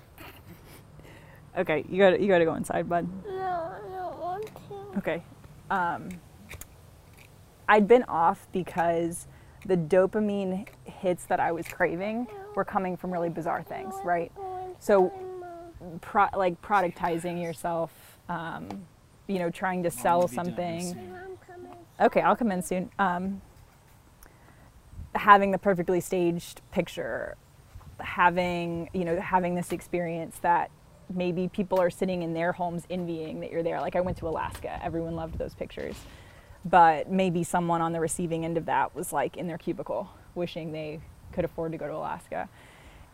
okay, 1.59 1.85
you 1.89 1.99
got 1.99 2.11
to 2.11 2.21
you 2.21 2.29
got 2.29 2.39
to 2.39 2.45
go 2.45 2.55
inside, 2.55 2.89
bud. 2.89 3.09
No, 3.27 3.33
I 3.33 3.79
don't 3.91 4.19
want 4.21 4.47
to. 4.47 4.99
Okay. 4.99 5.23
Um, 5.71 6.09
I'd 7.69 7.87
been 7.89 8.05
off 8.05 8.47
because 8.53 9.27
the 9.67 9.77
dopamine 9.77 10.67
hits 10.85 11.25
that 11.27 11.41
I 11.41 11.53
was 11.53 11.67
craving 11.69 12.27
were 12.55 12.65
coming 12.65 12.97
from 12.97 13.13
really 13.13 13.29
bizarre 13.29 13.63
things, 13.63 13.95
right? 14.05 14.33
So, 14.79 15.13
Pro- 16.01 16.29
like 16.37 16.61
productizing 16.63 17.43
yourself, 17.43 17.91
um, 18.29 18.69
you 19.27 19.41
know, 19.41 19.51
trying 19.51 19.83
to 19.83 19.91
sell 19.91 20.21
will 20.21 20.29
be 20.29 20.37
done 20.37 20.45
something. 20.47 20.81
soon. 20.81 21.11
Mom, 21.11 21.21
come 21.45 21.67
in. 21.67 22.05
Okay, 22.07 22.21
I'll 22.21 22.37
come 22.37 22.53
in 22.53 22.63
soon. 22.63 22.91
Um, 23.01 23.43
having 25.15 25.51
the 25.51 25.59
perfectly 25.59 26.01
staged 26.01 26.61
picture, 26.71 27.37
having 27.99 28.89
you 28.93 29.05
know 29.05 29.21
having 29.21 29.55
this 29.57 29.73
experience 29.73 30.39
that 30.43 30.71
maybe 31.13 31.49
people 31.49 31.81
are 31.81 31.91
sitting 31.91 32.23
in 32.23 32.33
their 32.33 32.53
homes 32.53 32.85
envying 32.89 33.41
that 33.41 33.51
you're 33.51 33.63
there. 33.65 33.81
Like 33.81 33.97
I 33.97 34.01
went 34.01 34.17
to 34.19 34.29
Alaska, 34.29 34.79
everyone 34.85 35.17
loved 35.17 35.37
those 35.39 35.55
pictures, 35.55 35.97
but 36.65 37.11
maybe 37.11 37.43
someone 37.43 37.81
on 37.81 37.93
the 37.93 38.01
receiving 38.01 38.45
end 38.45 38.57
of 38.57 38.67
that 38.67 38.95
was 38.95 39.13
like 39.13 39.37
in 39.37 39.47
their 39.47 39.59
cubicle, 39.59 40.11
wishing 40.35 40.73
they 40.73 41.01
could 41.33 41.45
afford 41.45 41.73
to 41.73 41.79
go 41.79 41.87
to 41.87 41.95
Alaska. 41.95 42.49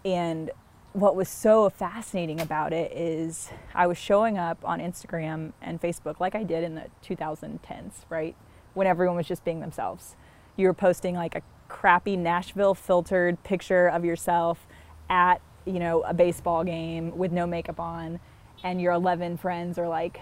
And 0.04 0.50
what 0.92 1.14
was 1.14 1.28
so 1.28 1.68
fascinating 1.70 2.40
about 2.40 2.72
it 2.72 2.92
is 2.92 3.50
I 3.74 3.86
was 3.86 3.98
showing 3.98 4.38
up 4.38 4.58
on 4.64 4.80
Instagram 4.80 5.52
and 5.62 5.80
Facebook 5.80 6.20
like 6.20 6.34
I 6.34 6.42
did 6.42 6.64
in 6.64 6.74
the 6.74 6.86
2010s, 7.04 7.92
right? 8.08 8.34
When 8.74 8.86
everyone 8.86 9.16
was 9.16 9.26
just 9.26 9.44
being 9.44 9.60
themselves. 9.60 10.16
You 10.56 10.66
were 10.66 10.74
posting 10.74 11.14
like 11.14 11.34
a 11.34 11.42
crappy 11.68 12.16
Nashville 12.16 12.74
filtered 12.74 13.42
picture 13.44 13.88
of 13.88 14.04
yourself 14.04 14.66
at, 15.08 15.40
you 15.64 15.78
know, 15.78 16.00
a 16.02 16.14
baseball 16.14 16.64
game 16.64 17.16
with 17.16 17.32
no 17.32 17.46
makeup 17.46 17.78
on 17.78 18.18
and 18.64 18.80
your 18.80 18.92
11 18.92 19.36
friends 19.36 19.78
are 19.78 19.88
like, 19.88 20.20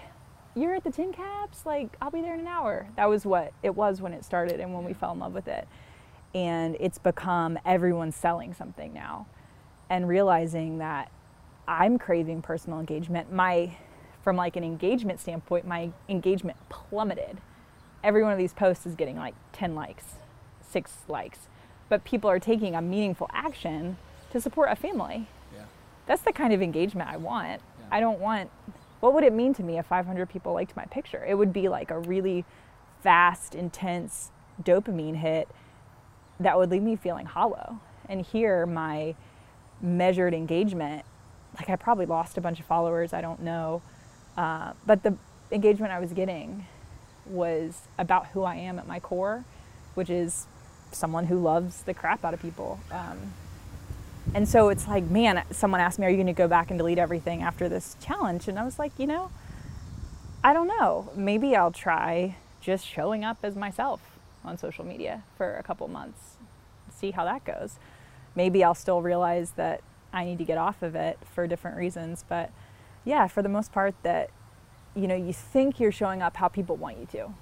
"You're 0.57 0.75
at 0.75 0.83
the 0.83 0.91
TinCaps? 0.91 1.65
Like, 1.65 1.95
I'll 2.01 2.11
be 2.11 2.21
there 2.21 2.33
in 2.33 2.41
an 2.41 2.47
hour." 2.47 2.87
That 2.95 3.07
was 3.09 3.25
what 3.25 3.53
it 3.63 3.75
was 3.75 4.01
when 4.01 4.13
it 4.13 4.25
started 4.25 4.59
and 4.59 4.73
when 4.73 4.83
we 4.83 4.93
fell 4.93 5.11
in 5.13 5.19
love 5.19 5.33
with 5.33 5.47
it. 5.47 5.67
And 6.33 6.75
it's 6.79 6.97
become 6.97 7.57
everyone's 7.65 8.15
selling 8.15 8.53
something 8.53 8.93
now 8.93 9.27
and 9.89 10.07
realizing 10.07 10.79
that 10.79 11.11
I'm 11.67 11.97
craving 11.97 12.41
personal 12.41 12.79
engagement. 12.79 13.31
My, 13.31 13.75
from 14.23 14.35
like 14.35 14.55
an 14.55 14.63
engagement 14.63 15.19
standpoint, 15.19 15.67
my 15.67 15.91
engagement 16.09 16.57
plummeted. 16.69 17.39
Every 18.03 18.23
one 18.23 18.31
of 18.31 18.37
these 18.37 18.53
posts 18.53 18.85
is 18.85 18.95
getting 18.95 19.17
like 19.17 19.35
10 19.53 19.75
likes, 19.75 20.15
six 20.61 20.97
likes, 21.07 21.47
but 21.89 22.03
people 22.03 22.29
are 22.29 22.39
taking 22.39 22.75
a 22.75 22.81
meaningful 22.81 23.29
action 23.33 23.97
to 24.31 24.39
support 24.39 24.69
a 24.71 24.75
family. 24.75 25.27
Yeah. 25.53 25.63
That's 26.05 26.21
the 26.21 26.31
kind 26.31 26.53
of 26.53 26.61
engagement 26.61 27.09
I 27.09 27.17
want. 27.17 27.61
Yeah. 27.79 27.85
I 27.91 27.99
don't 27.99 28.19
want, 28.19 28.49
what 28.99 29.13
would 29.13 29.23
it 29.23 29.33
mean 29.33 29.53
to 29.55 29.63
me 29.63 29.77
if 29.77 29.85
500 29.85 30.29
people 30.29 30.53
liked 30.53 30.75
my 30.75 30.85
picture? 30.85 31.23
It 31.25 31.35
would 31.35 31.53
be 31.53 31.69
like 31.69 31.91
a 31.91 31.99
really 31.99 32.45
fast, 33.01 33.55
intense 33.55 34.31
dopamine 34.61 35.17
hit 35.17 35.47
that 36.39 36.57
would 36.57 36.69
leave 36.69 36.83
me 36.83 36.95
feeling 36.95 37.25
hollow. 37.25 37.79
And 38.09 38.21
here, 38.21 38.65
my 38.65 39.15
measured 39.81 40.33
engagement, 40.33 41.05
like 41.55 41.69
I 41.69 41.75
probably 41.75 42.05
lost 42.05 42.37
a 42.37 42.41
bunch 42.41 42.59
of 42.59 42.65
followers, 42.65 43.13
I 43.13 43.21
don't 43.21 43.41
know. 43.41 43.81
Uh, 44.35 44.73
but 44.85 45.03
the 45.03 45.17
engagement 45.51 45.91
I 45.91 45.99
was 45.99 46.13
getting 46.13 46.65
was 47.25 47.81
about 47.97 48.27
who 48.27 48.43
I 48.43 48.55
am 48.55 48.79
at 48.79 48.87
my 48.87 48.99
core, 48.99 49.43
which 49.95 50.09
is 50.09 50.47
someone 50.91 51.25
who 51.25 51.39
loves 51.39 51.81
the 51.81 51.93
crap 51.93 52.23
out 52.23 52.33
of 52.33 52.41
people. 52.41 52.79
Um, 52.91 53.33
and 54.33 54.47
so 54.47 54.69
it's 54.69 54.87
like, 54.87 55.05
man, 55.05 55.43
someone 55.51 55.81
asked 55.81 55.99
me, 55.99 56.05
Are 56.05 56.09
you 56.09 56.17
going 56.17 56.27
to 56.27 56.33
go 56.33 56.47
back 56.47 56.69
and 56.69 56.77
delete 56.77 56.97
everything 56.97 57.41
after 57.41 57.69
this 57.69 57.95
challenge? 58.01 58.47
And 58.47 58.59
I 58.59 58.63
was 58.63 58.79
like, 58.79 58.91
You 58.97 59.07
know, 59.07 59.31
I 60.43 60.53
don't 60.53 60.67
know. 60.67 61.09
Maybe 61.15 61.55
I'll 61.55 61.71
try 61.71 62.35
just 62.61 62.85
showing 62.85 63.23
up 63.23 63.37
as 63.43 63.55
myself 63.55 64.01
on 64.43 64.57
social 64.57 64.85
media 64.85 65.23
for 65.37 65.55
a 65.55 65.63
couple 65.63 65.87
months, 65.87 66.37
see 66.95 67.11
how 67.11 67.25
that 67.25 67.43
goes. 67.45 67.75
Maybe 68.35 68.63
I'll 68.63 68.75
still 68.75 69.01
realize 69.01 69.51
that 69.51 69.81
I 70.13 70.23
need 70.23 70.37
to 70.37 70.45
get 70.45 70.57
off 70.57 70.81
of 70.81 70.95
it 70.95 71.17
for 71.33 71.47
different 71.47 71.77
reasons. 71.77 72.23
But 72.27 72.51
yeah, 73.03 73.27
for 73.27 73.41
the 73.41 73.49
most 73.49 73.71
part, 73.71 73.95
that 74.03 74.29
you 74.95 75.07
know, 75.07 75.15
you 75.15 75.31
think 75.31 75.79
you're 75.79 75.91
showing 75.91 76.21
up 76.21 76.37
how 76.37 76.47
people 76.47 76.75
want 76.75 76.97
you 76.97 77.05
to 77.11 77.33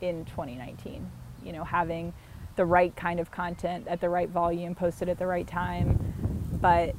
in 0.00 0.24
2019. 0.26 1.10
You 1.44 1.52
know, 1.52 1.64
having 1.64 2.12
the 2.56 2.64
right 2.64 2.94
kind 2.96 3.20
of 3.20 3.30
content 3.30 3.86
at 3.88 4.00
the 4.00 4.08
right 4.08 4.28
volume, 4.28 4.74
posted 4.74 5.08
at 5.08 5.18
the 5.18 5.26
right 5.26 5.46
time. 5.46 5.98
But 6.60 6.94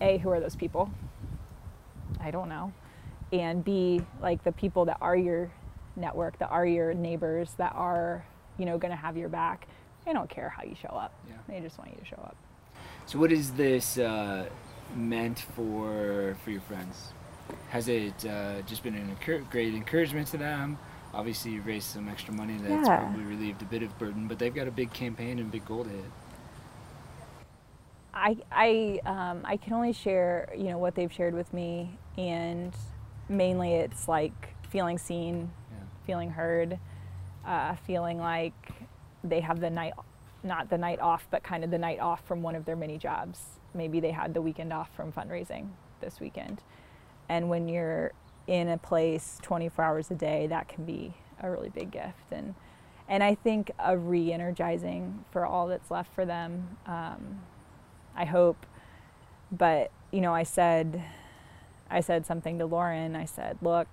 A, 0.00 0.18
who 0.18 0.30
are 0.30 0.40
those 0.40 0.56
people? 0.56 0.90
I 2.20 2.30
don't 2.30 2.48
know. 2.48 2.72
And 3.32 3.64
B, 3.64 4.02
like 4.20 4.42
the 4.44 4.52
people 4.52 4.84
that 4.86 4.98
are 5.00 5.16
your 5.16 5.50
network, 5.96 6.38
that 6.38 6.50
are 6.50 6.66
your 6.66 6.94
neighbors, 6.94 7.54
that 7.58 7.72
are, 7.74 8.24
you 8.58 8.66
know, 8.66 8.76
going 8.76 8.90
to 8.90 8.96
have 8.96 9.16
your 9.16 9.28
back, 9.28 9.68
they 10.04 10.12
don't 10.12 10.28
care 10.28 10.48
how 10.48 10.62
you 10.64 10.74
show 10.74 10.88
up. 10.88 11.12
Yeah. 11.28 11.34
They 11.48 11.60
just 11.60 11.78
want 11.78 11.92
you 11.92 11.98
to 11.98 12.04
show 12.04 12.20
up. 12.22 12.36
So 13.06 13.18
what 13.18 13.32
is 13.32 13.52
this 13.52 13.98
uh, 13.98 14.46
meant 14.94 15.40
for 15.54 16.36
for 16.44 16.50
your 16.50 16.60
friends? 16.62 17.12
Has 17.70 17.88
it 17.88 18.24
uh, 18.24 18.62
just 18.62 18.82
been 18.82 18.94
a 18.94 19.38
great 19.50 19.74
encouragement 19.74 20.28
to 20.28 20.36
them? 20.36 20.78
Obviously, 21.12 21.52
you 21.52 21.62
raised 21.62 21.88
some 21.88 22.08
extra 22.08 22.32
money 22.32 22.56
that's 22.58 22.88
Yeah. 22.88 22.98
probably 22.98 23.24
relieved 23.24 23.62
a 23.62 23.64
bit 23.64 23.82
of 23.82 23.96
burden, 23.98 24.28
but 24.28 24.38
they've 24.38 24.54
got 24.54 24.68
a 24.68 24.70
big 24.70 24.92
campaign 24.92 25.38
and 25.38 25.50
big 25.50 25.64
goal 25.64 25.84
to 25.84 25.90
hit. 25.90 26.04
I, 28.14 28.36
I, 28.50 29.00
um, 29.06 29.40
I 29.44 29.56
can 29.56 29.72
only 29.72 29.92
share, 29.92 30.48
you 30.56 30.64
know, 30.64 30.78
what 30.78 30.94
they've 30.94 31.12
shared 31.12 31.34
with 31.34 31.52
me, 31.52 31.96
and 32.18 32.74
mainly 33.28 33.74
it's 33.74 34.08
like 34.08 34.54
feeling 34.68 34.98
seen, 34.98 35.50
Yeah. 35.70 35.78
feeling 36.06 36.30
heard, 36.30 36.78
uh, 37.44 37.74
feeling 37.76 38.18
like 38.18 38.72
they 39.24 39.40
have 39.40 39.60
the 39.60 39.70
night, 39.70 39.94
not 40.42 40.68
the 40.70 40.78
night 40.78 41.00
off, 41.00 41.26
but 41.30 41.42
kind 41.42 41.64
of 41.64 41.70
the 41.70 41.78
night 41.78 41.98
off 42.00 42.24
from 42.24 42.42
one 42.42 42.54
of 42.54 42.64
their 42.64 42.76
many 42.76 42.98
jobs. 42.98 43.58
Maybe 43.74 44.00
they 44.00 44.10
had 44.10 44.34
the 44.34 44.42
weekend 44.42 44.72
off 44.72 44.90
from 44.94 45.12
fundraising 45.12 45.68
this 46.00 46.20
weekend. 46.20 46.62
And 47.28 47.48
when 47.48 47.68
you're 47.68 48.12
in 48.50 48.68
a 48.68 48.76
place 48.76 49.38
24 49.42 49.84
hours 49.84 50.10
a 50.10 50.14
day, 50.14 50.48
that 50.48 50.68
can 50.68 50.84
be 50.84 51.14
a 51.40 51.48
really 51.48 51.68
big 51.68 51.92
gift. 51.92 52.32
And 52.32 52.54
and 53.08 53.24
I 53.24 53.34
think 53.34 53.72
a 53.78 53.96
re-energizing 53.96 55.24
for 55.32 55.44
all 55.44 55.66
that's 55.66 55.90
left 55.90 56.14
for 56.14 56.24
them. 56.24 56.76
Um, 56.86 57.40
I 58.14 58.24
hope, 58.24 58.66
but 59.50 59.90
you 60.12 60.20
know, 60.20 60.34
I 60.34 60.44
said, 60.44 61.02
I 61.90 62.00
said 62.00 62.26
something 62.26 62.58
to 62.58 62.66
Lauren. 62.66 63.16
I 63.16 63.24
said, 63.24 63.58
look, 63.62 63.88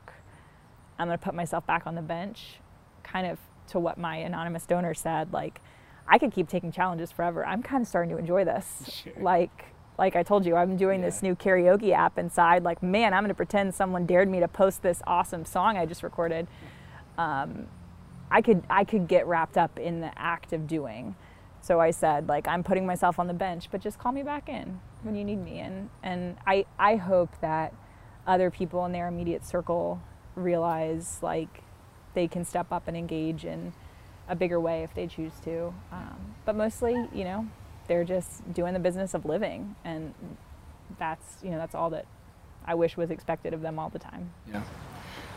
I'm 1.00 1.08
going 1.08 1.18
to 1.18 1.24
put 1.24 1.34
myself 1.34 1.66
back 1.66 1.88
on 1.88 1.96
the 1.96 2.02
bench, 2.02 2.60
kind 3.04 3.26
of 3.26 3.40
to 3.70 3.80
what 3.80 3.98
my 3.98 4.18
anonymous 4.18 4.66
donor 4.66 4.94
said. 4.94 5.34
Like, 5.34 5.62
I 6.08 6.18
could 6.18 6.32
keep 6.32 6.48
taking 6.48 6.72
challenges 6.72 7.12
forever. 7.12 7.46
I'm 7.46 7.64
kind 7.64 7.82
of 7.82 7.88
starting 7.88 8.12
to 8.12 8.18
enjoy 8.18 8.46
this. 8.46 9.02
Sure. 9.04 9.14
Like, 9.20 9.66
like 9.98 10.16
I 10.16 10.24
told 10.24 10.46
you, 10.46 10.56
I'm 10.56 10.78
doing 10.78 11.02
this 11.02 11.24
new 11.24 11.36
karaoke 11.36 11.92
app 11.92 12.18
inside. 12.18 12.64
Like, 12.64 12.84
man, 12.84 13.14
I'm 13.14 13.24
going 13.24 13.30
to 13.30 13.36
pretend 13.36 13.74
someone 13.74 14.06
dared 14.06 14.30
me 14.30 14.40
to 14.40 14.48
post 14.48 14.84
this 14.84 15.02
awesome 15.08 15.44
song 15.46 15.78
I 15.78 15.86
just 15.86 16.04
recorded. 16.04 16.48
Um, 17.18 17.68
I 18.30 18.42
could 18.42 18.64
I 18.70 18.84
could 18.84 19.08
get 19.08 19.26
wrapped 19.26 19.58
up 19.58 19.80
in 19.80 20.02
the 20.02 20.12
act 20.18 20.54
of 20.54 20.68
doing. 20.68 21.16
So 21.62 21.80
I 21.80 21.92
said, 21.92 22.28
like, 22.28 22.48
I'm 22.48 22.64
putting 22.64 22.86
myself 22.86 23.20
on 23.20 23.28
the 23.28 23.34
bench, 23.34 23.70
but 23.72 23.82
just 23.82 23.98
call 23.98 24.12
me 24.12 24.24
back 24.24 24.48
in 24.48 24.80
when 25.04 25.16
you 25.16 25.24
need 25.24 25.44
me. 25.44 25.60
And 25.60 25.90
and 26.04 26.38
I 26.46 26.66
I 26.78 26.98
hope 26.98 27.30
that 27.42 27.74
other 28.28 28.52
people 28.52 28.86
in 28.86 28.92
their 28.92 29.08
immediate 29.08 29.46
circle 29.46 30.02
realize 30.36 31.20
like 31.24 31.64
they 32.14 32.28
can 32.28 32.46
step 32.46 32.72
up 32.72 32.88
and 32.88 32.96
engage 32.96 33.46
in 33.46 33.74
a 34.28 34.36
bigger 34.36 34.60
way 34.60 34.84
if 34.84 34.94
they 34.94 35.08
choose 35.08 35.34
to. 35.44 35.74
Um, 35.92 36.36
but 36.46 36.56
mostly, 36.56 37.08
you 37.14 37.24
know, 37.24 37.48
they're 37.88 38.04
just 38.04 38.54
doing 38.54 38.74
the 38.74 38.80
business 38.80 39.14
of 39.14 39.26
living, 39.26 39.76
and 39.84 40.14
that's 41.00 41.38
you 41.44 41.50
know 41.52 41.58
that's 41.58 41.76
all 41.76 41.90
that 41.92 42.06
I 42.66 42.76
wish 42.76 42.98
was 42.98 43.10
expected 43.12 43.54
of 43.54 43.62
them 43.62 43.80
all 43.80 43.90
the 43.90 44.00
time. 44.00 44.30
Yeah. 44.52 44.62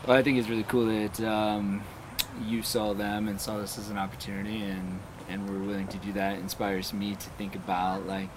Well, 0.07 0.17
I 0.17 0.23
think 0.23 0.37
it's 0.39 0.49
really 0.49 0.63
cool 0.63 0.85
that 0.85 1.21
um, 1.21 1.83
you 2.45 2.63
saw 2.63 2.93
them 2.93 3.27
and 3.27 3.39
saw 3.39 3.57
this 3.57 3.77
as 3.77 3.89
an 3.89 3.97
opportunity, 3.97 4.63
and 4.63 4.99
and 5.29 5.49
were 5.49 5.59
willing 5.59 5.87
to 5.87 5.97
do 5.97 6.11
that. 6.13 6.37
It 6.37 6.39
inspires 6.39 6.93
me 6.93 7.15
to 7.15 7.29
think 7.31 7.55
about 7.55 8.05
like 8.07 8.29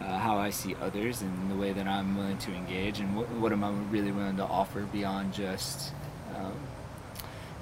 uh, 0.00 0.18
how 0.18 0.36
I 0.38 0.50
see 0.50 0.74
others 0.82 1.22
and 1.22 1.50
the 1.50 1.54
way 1.56 1.72
that 1.72 1.86
I'm 1.86 2.16
willing 2.16 2.38
to 2.38 2.52
engage, 2.52 3.00
and 3.00 3.16
what, 3.16 3.28
what 3.32 3.52
am 3.52 3.62
I 3.64 3.70
really 3.90 4.12
willing 4.12 4.36
to 4.38 4.44
offer 4.44 4.80
beyond 4.82 5.32
just 5.34 5.92
um, 6.34 6.54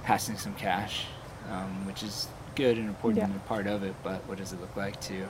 passing 0.02 0.36
some 0.36 0.54
cash, 0.54 1.06
um, 1.50 1.86
which 1.86 2.02
is 2.02 2.28
good 2.54 2.78
and 2.78 2.88
important 2.88 3.18
Yeah. 3.18 3.24
and 3.24 3.36
a 3.36 3.38
part 3.40 3.66
of 3.66 3.82
it. 3.82 3.94
But 4.02 4.26
what 4.28 4.38
does 4.38 4.52
it 4.52 4.60
look 4.60 4.76
like 4.76 5.00
to 5.02 5.26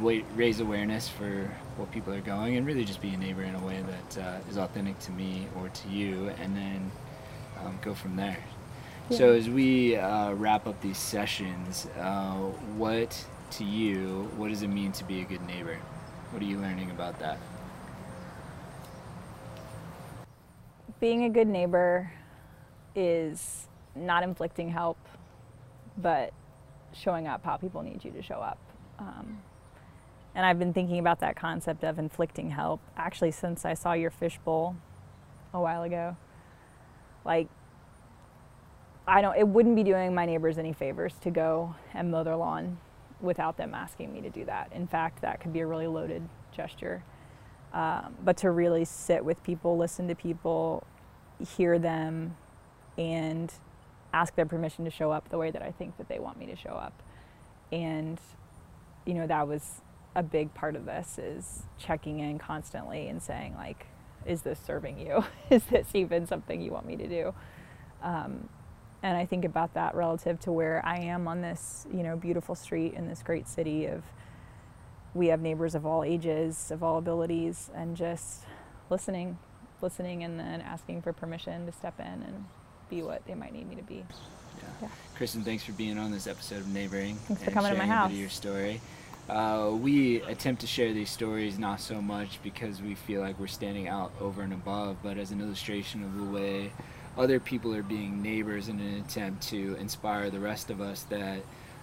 wait, 0.00 0.24
raise 0.34 0.60
awareness 0.60 1.08
for 1.08 1.50
what 1.76 1.90
people 1.92 2.12
are 2.12 2.20
going 2.20 2.56
and 2.56 2.66
really 2.66 2.84
just 2.84 3.00
be 3.00 3.10
a 3.10 3.16
neighbor 3.16 3.42
in 3.42 3.54
a 3.54 3.64
way 3.64 3.82
that 3.82 4.22
uh, 4.22 4.50
is 4.50 4.56
authentic 4.56 4.98
to 5.00 5.12
me 5.12 5.46
or 5.56 5.68
to 5.68 5.88
you 5.88 6.30
and 6.40 6.56
then 6.56 6.90
um, 7.60 7.78
go 7.82 7.94
from 7.94 8.16
there. 8.16 8.38
So 9.10 9.32
as 9.32 9.48
we 9.48 9.96
uh, 9.96 10.34
wrap 10.34 10.66
up 10.66 10.80
these 10.82 10.98
sessions 10.98 11.86
uh, 11.98 12.34
what 12.76 13.26
to 13.52 13.64
you 13.64 14.30
what 14.36 14.48
does 14.48 14.62
it 14.62 14.68
mean 14.68 14.92
to 14.92 15.04
be 15.04 15.20
a 15.20 15.24
good 15.24 15.44
neighbor? 15.46 15.78
What 16.30 16.42
are 16.42 16.46
you 16.46 16.58
learning 16.58 16.90
about 16.90 17.18
that? 17.20 17.38
Being 21.00 21.24
a 21.24 21.30
good 21.30 21.48
neighbor 21.48 22.12
is 22.94 23.68
not 23.94 24.22
inflicting 24.22 24.68
help, 24.68 24.98
but 25.96 26.32
showing 26.92 27.26
up 27.26 27.44
how 27.44 27.56
people 27.56 27.82
need 27.82 28.04
you 28.04 28.10
to 28.10 28.22
show 28.22 28.34
up. 28.34 28.58
Um, 28.98 29.38
and 30.34 30.46
I've 30.46 30.58
been 30.58 30.72
thinking 30.72 30.98
about 30.98 31.20
that 31.20 31.36
concept 31.36 31.84
of 31.84 31.98
inflicting 31.98 32.50
help 32.50 32.80
actually 32.96 33.32
since 33.32 33.64
I 33.64 33.74
saw 33.74 33.92
your 33.92 34.10
fishbowl 34.10 34.76
a 35.52 35.60
while 35.60 35.82
ago. 35.82 36.16
Like, 37.24 37.48
I 39.06 39.20
don't, 39.20 39.36
it 39.36 39.48
wouldn't 39.48 39.74
be 39.74 39.82
doing 39.82 40.14
my 40.14 40.26
neighbors 40.26 40.58
any 40.58 40.72
favors 40.72 41.14
to 41.22 41.30
go 41.30 41.74
and 41.94 42.10
mow 42.10 42.24
their 42.24 42.36
lawn 42.36 42.78
without 43.20 43.56
them 43.56 43.74
asking 43.74 44.12
me 44.12 44.20
to 44.20 44.30
do 44.30 44.44
that. 44.44 44.70
In 44.72 44.86
fact, 44.86 45.22
that 45.22 45.40
could 45.40 45.52
be 45.52 45.60
a 45.60 45.66
really 45.66 45.86
loaded 45.86 46.28
gesture. 46.52 47.02
Um, 47.72 48.14
but 48.24 48.36
to 48.38 48.50
really 48.50 48.84
sit 48.84 49.24
with 49.24 49.42
people, 49.42 49.76
listen 49.76 50.08
to 50.08 50.14
people, 50.14 50.86
hear 51.56 51.78
them, 51.78 52.36
and 52.96 53.52
ask 54.12 54.34
their 54.34 54.46
permission 54.46 54.84
to 54.84 54.90
show 54.90 55.10
up 55.10 55.28
the 55.28 55.38
way 55.38 55.50
that 55.50 55.62
I 55.62 55.70
think 55.70 55.96
that 55.98 56.08
they 56.08 56.18
want 56.18 56.38
me 56.38 56.46
to 56.46 56.56
show 56.56 56.70
up. 56.70 57.02
And, 57.72 58.20
you 59.08 59.14
know, 59.14 59.26
that 59.26 59.48
was 59.48 59.80
a 60.14 60.22
big 60.22 60.52
part 60.52 60.76
of 60.76 60.84
this 60.84 61.18
is 61.18 61.62
checking 61.78 62.20
in 62.20 62.38
constantly 62.38 63.08
and 63.08 63.22
saying 63.22 63.54
like, 63.54 63.86
is 64.26 64.42
this 64.42 64.58
serving 64.66 64.98
you? 64.98 65.24
is 65.50 65.64
this 65.64 65.88
even 65.94 66.26
something 66.26 66.60
you 66.60 66.70
want 66.70 66.86
me 66.86 66.94
to 66.96 67.08
do? 67.08 67.34
Um, 68.02 68.50
and 69.02 69.16
I 69.16 69.24
think 69.24 69.46
about 69.46 69.72
that 69.74 69.94
relative 69.94 70.38
to 70.40 70.52
where 70.52 70.84
I 70.84 70.98
am 70.98 71.26
on 71.26 71.40
this, 71.40 71.86
you 71.90 72.02
know, 72.02 72.16
beautiful 72.16 72.54
street 72.54 72.92
in 72.92 73.08
this 73.08 73.22
great 73.22 73.48
city 73.48 73.86
of 73.86 74.02
we 75.14 75.28
have 75.28 75.40
neighbors 75.40 75.74
of 75.74 75.86
all 75.86 76.04
ages, 76.04 76.70
of 76.70 76.82
all 76.82 76.98
abilities, 76.98 77.70
and 77.74 77.96
just 77.96 78.44
listening, 78.90 79.38
listening, 79.80 80.22
and 80.22 80.38
then 80.38 80.60
asking 80.60 81.00
for 81.00 81.14
permission 81.14 81.64
to 81.64 81.72
step 81.72 81.98
in 81.98 82.22
and 82.22 82.44
be 82.90 83.02
what 83.02 83.24
they 83.26 83.34
might 83.34 83.52
need 83.52 83.68
me 83.68 83.76
to 83.76 83.82
be. 83.82 84.04
yeah. 84.58 84.64
Yeah. 84.82 84.88
kristen 85.16 85.42
thanks 85.42 85.64
for 85.64 85.72
being 85.72 85.98
on 85.98 86.10
this 86.10 86.26
episode 86.26 86.58
of 86.58 86.68
neighboring 86.68 87.16
Thanks 87.26 87.42
for 87.44 87.50
coming 87.50 87.72
to 87.72 87.78
my 87.78 87.84
sharing 87.86 87.90
a 87.90 88.08
bit 88.08 88.10
house. 88.10 88.12
your 88.12 88.28
story 88.28 88.80
uh, 89.28 89.70
we 89.72 90.22
attempt 90.22 90.62
to 90.62 90.66
share 90.66 90.92
these 90.94 91.10
stories 91.10 91.58
not 91.58 91.80
so 91.80 92.00
much 92.00 92.42
because 92.42 92.80
we 92.80 92.94
feel 92.94 93.20
like 93.20 93.38
we're 93.38 93.46
standing 93.46 93.86
out 93.86 94.10
over 94.22 94.40
and 94.40 94.54
above, 94.54 94.96
but 95.02 95.18
as 95.18 95.30
an 95.32 95.40
illustration 95.42 96.02
of 96.02 96.16
the 96.16 96.24
way 96.24 96.72
other 97.18 97.38
people 97.38 97.74
are 97.74 97.82
being 97.82 98.22
neighbors 98.22 98.68
in 98.68 98.80
an 98.80 99.00
attempt 99.04 99.42
to 99.48 99.76
inspire 99.78 100.30
the 100.30 100.40
rest 100.40 100.70
of 100.70 100.80
us 100.80 101.02
that 101.10 101.42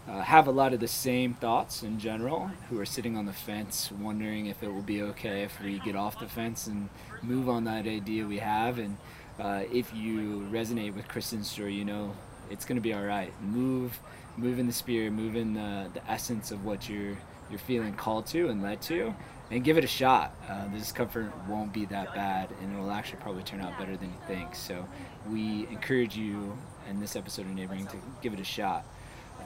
uh, 0.10 0.22
have 0.22 0.48
a 0.48 0.52
lot 0.52 0.74
of 0.74 0.80
the 0.80 0.88
same 0.88 1.36
thoughts 1.36 1.84
in 1.84 2.00
general, 2.00 2.50
who 2.72 2.80
are 2.80 2.86
sitting 2.86 3.16
on 3.16 3.28
the 3.28 3.34
fence 3.34 3.92
wondering 3.92 4.48
if 4.48 4.64
it 4.64 4.74
will 4.74 4.82
be 4.82 5.04
okay 5.04 5.44
if 5.44 5.62
we 5.62 5.78
get 5.80 5.96
off 5.96 6.20
the 6.20 6.28
fence 6.28 6.66
and 6.66 6.90
move 7.22 7.48
on 7.48 7.64
that 7.66 7.86
idea 7.86 8.26
we 8.26 8.40
have. 8.40 8.80
And 8.80 8.98
uh, 9.40 9.64
if 9.72 9.94
you 9.94 10.48
resonate 10.52 10.96
with 10.96 11.08
Kristen's 11.08 11.50
story, 11.50 11.74
you 11.74 11.86
know 11.86 12.14
it's 12.50 12.66
going 12.66 12.78
to 12.78 12.82
be 12.82 12.94
all 12.94 13.04
right. 13.04 13.34
Move, 13.42 14.00
move 14.38 14.60
in 14.60 14.68
the 14.68 14.74
spirit, 14.74 15.12
move 15.12 15.36
in 15.36 15.54
the, 15.54 15.90
the 15.94 16.12
essence 16.12 16.52
of 16.52 16.66
what 16.66 16.90
you're 16.90 17.18
you're 17.50 17.60
feeling 17.60 17.94
called 17.94 18.26
to 18.26 18.50
and 18.50 18.64
led 18.64 18.82
to, 18.82 19.14
and 19.52 19.64
give 19.64 19.78
it 19.78 19.84
a 19.84 19.88
shot. 19.88 20.36
Uh, 20.50 20.68
the 20.70 20.80
discomfort 20.80 21.32
won't 21.48 21.72
be 21.72 21.86
that 21.86 22.14
bad, 22.16 22.50
and 22.62 22.76
it 22.76 22.80
will 22.80 22.92
actually 22.92 23.20
probably 23.20 23.44
turn 23.44 23.62
out 23.62 23.78
better 23.78 23.96
than 23.96 24.10
you 24.10 24.18
think. 24.28 24.56
So 24.56 24.88
we 25.30 25.68
encourage 25.70 26.18
you 26.18 26.58
in 26.90 27.00
this 27.00 27.16
episode 27.16 27.46
of 27.46 27.54
Neighboring 27.54 27.88
to 27.88 27.98
give 28.24 28.34
it 28.34 28.40
a 28.40 28.44
shot. 28.46 28.84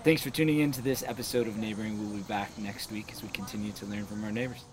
Thanks 0.03 0.21
for 0.21 0.29
tuning 0.29 0.59
in 0.59 0.71
to 0.73 0.81
this 0.81 1.03
episode 1.05 1.47
of 1.47 1.57
Neighboring. 1.57 1.99
We'll 1.99 2.15
be 2.15 2.23
back 2.23 2.57
next 2.57 2.91
week 2.91 3.11
as 3.11 3.21
we 3.21 3.27
continue 3.29 3.73
to 3.73 3.85
learn 3.85 4.05
from 4.05 4.23
our 4.23 4.31
neighbors. 4.31 4.63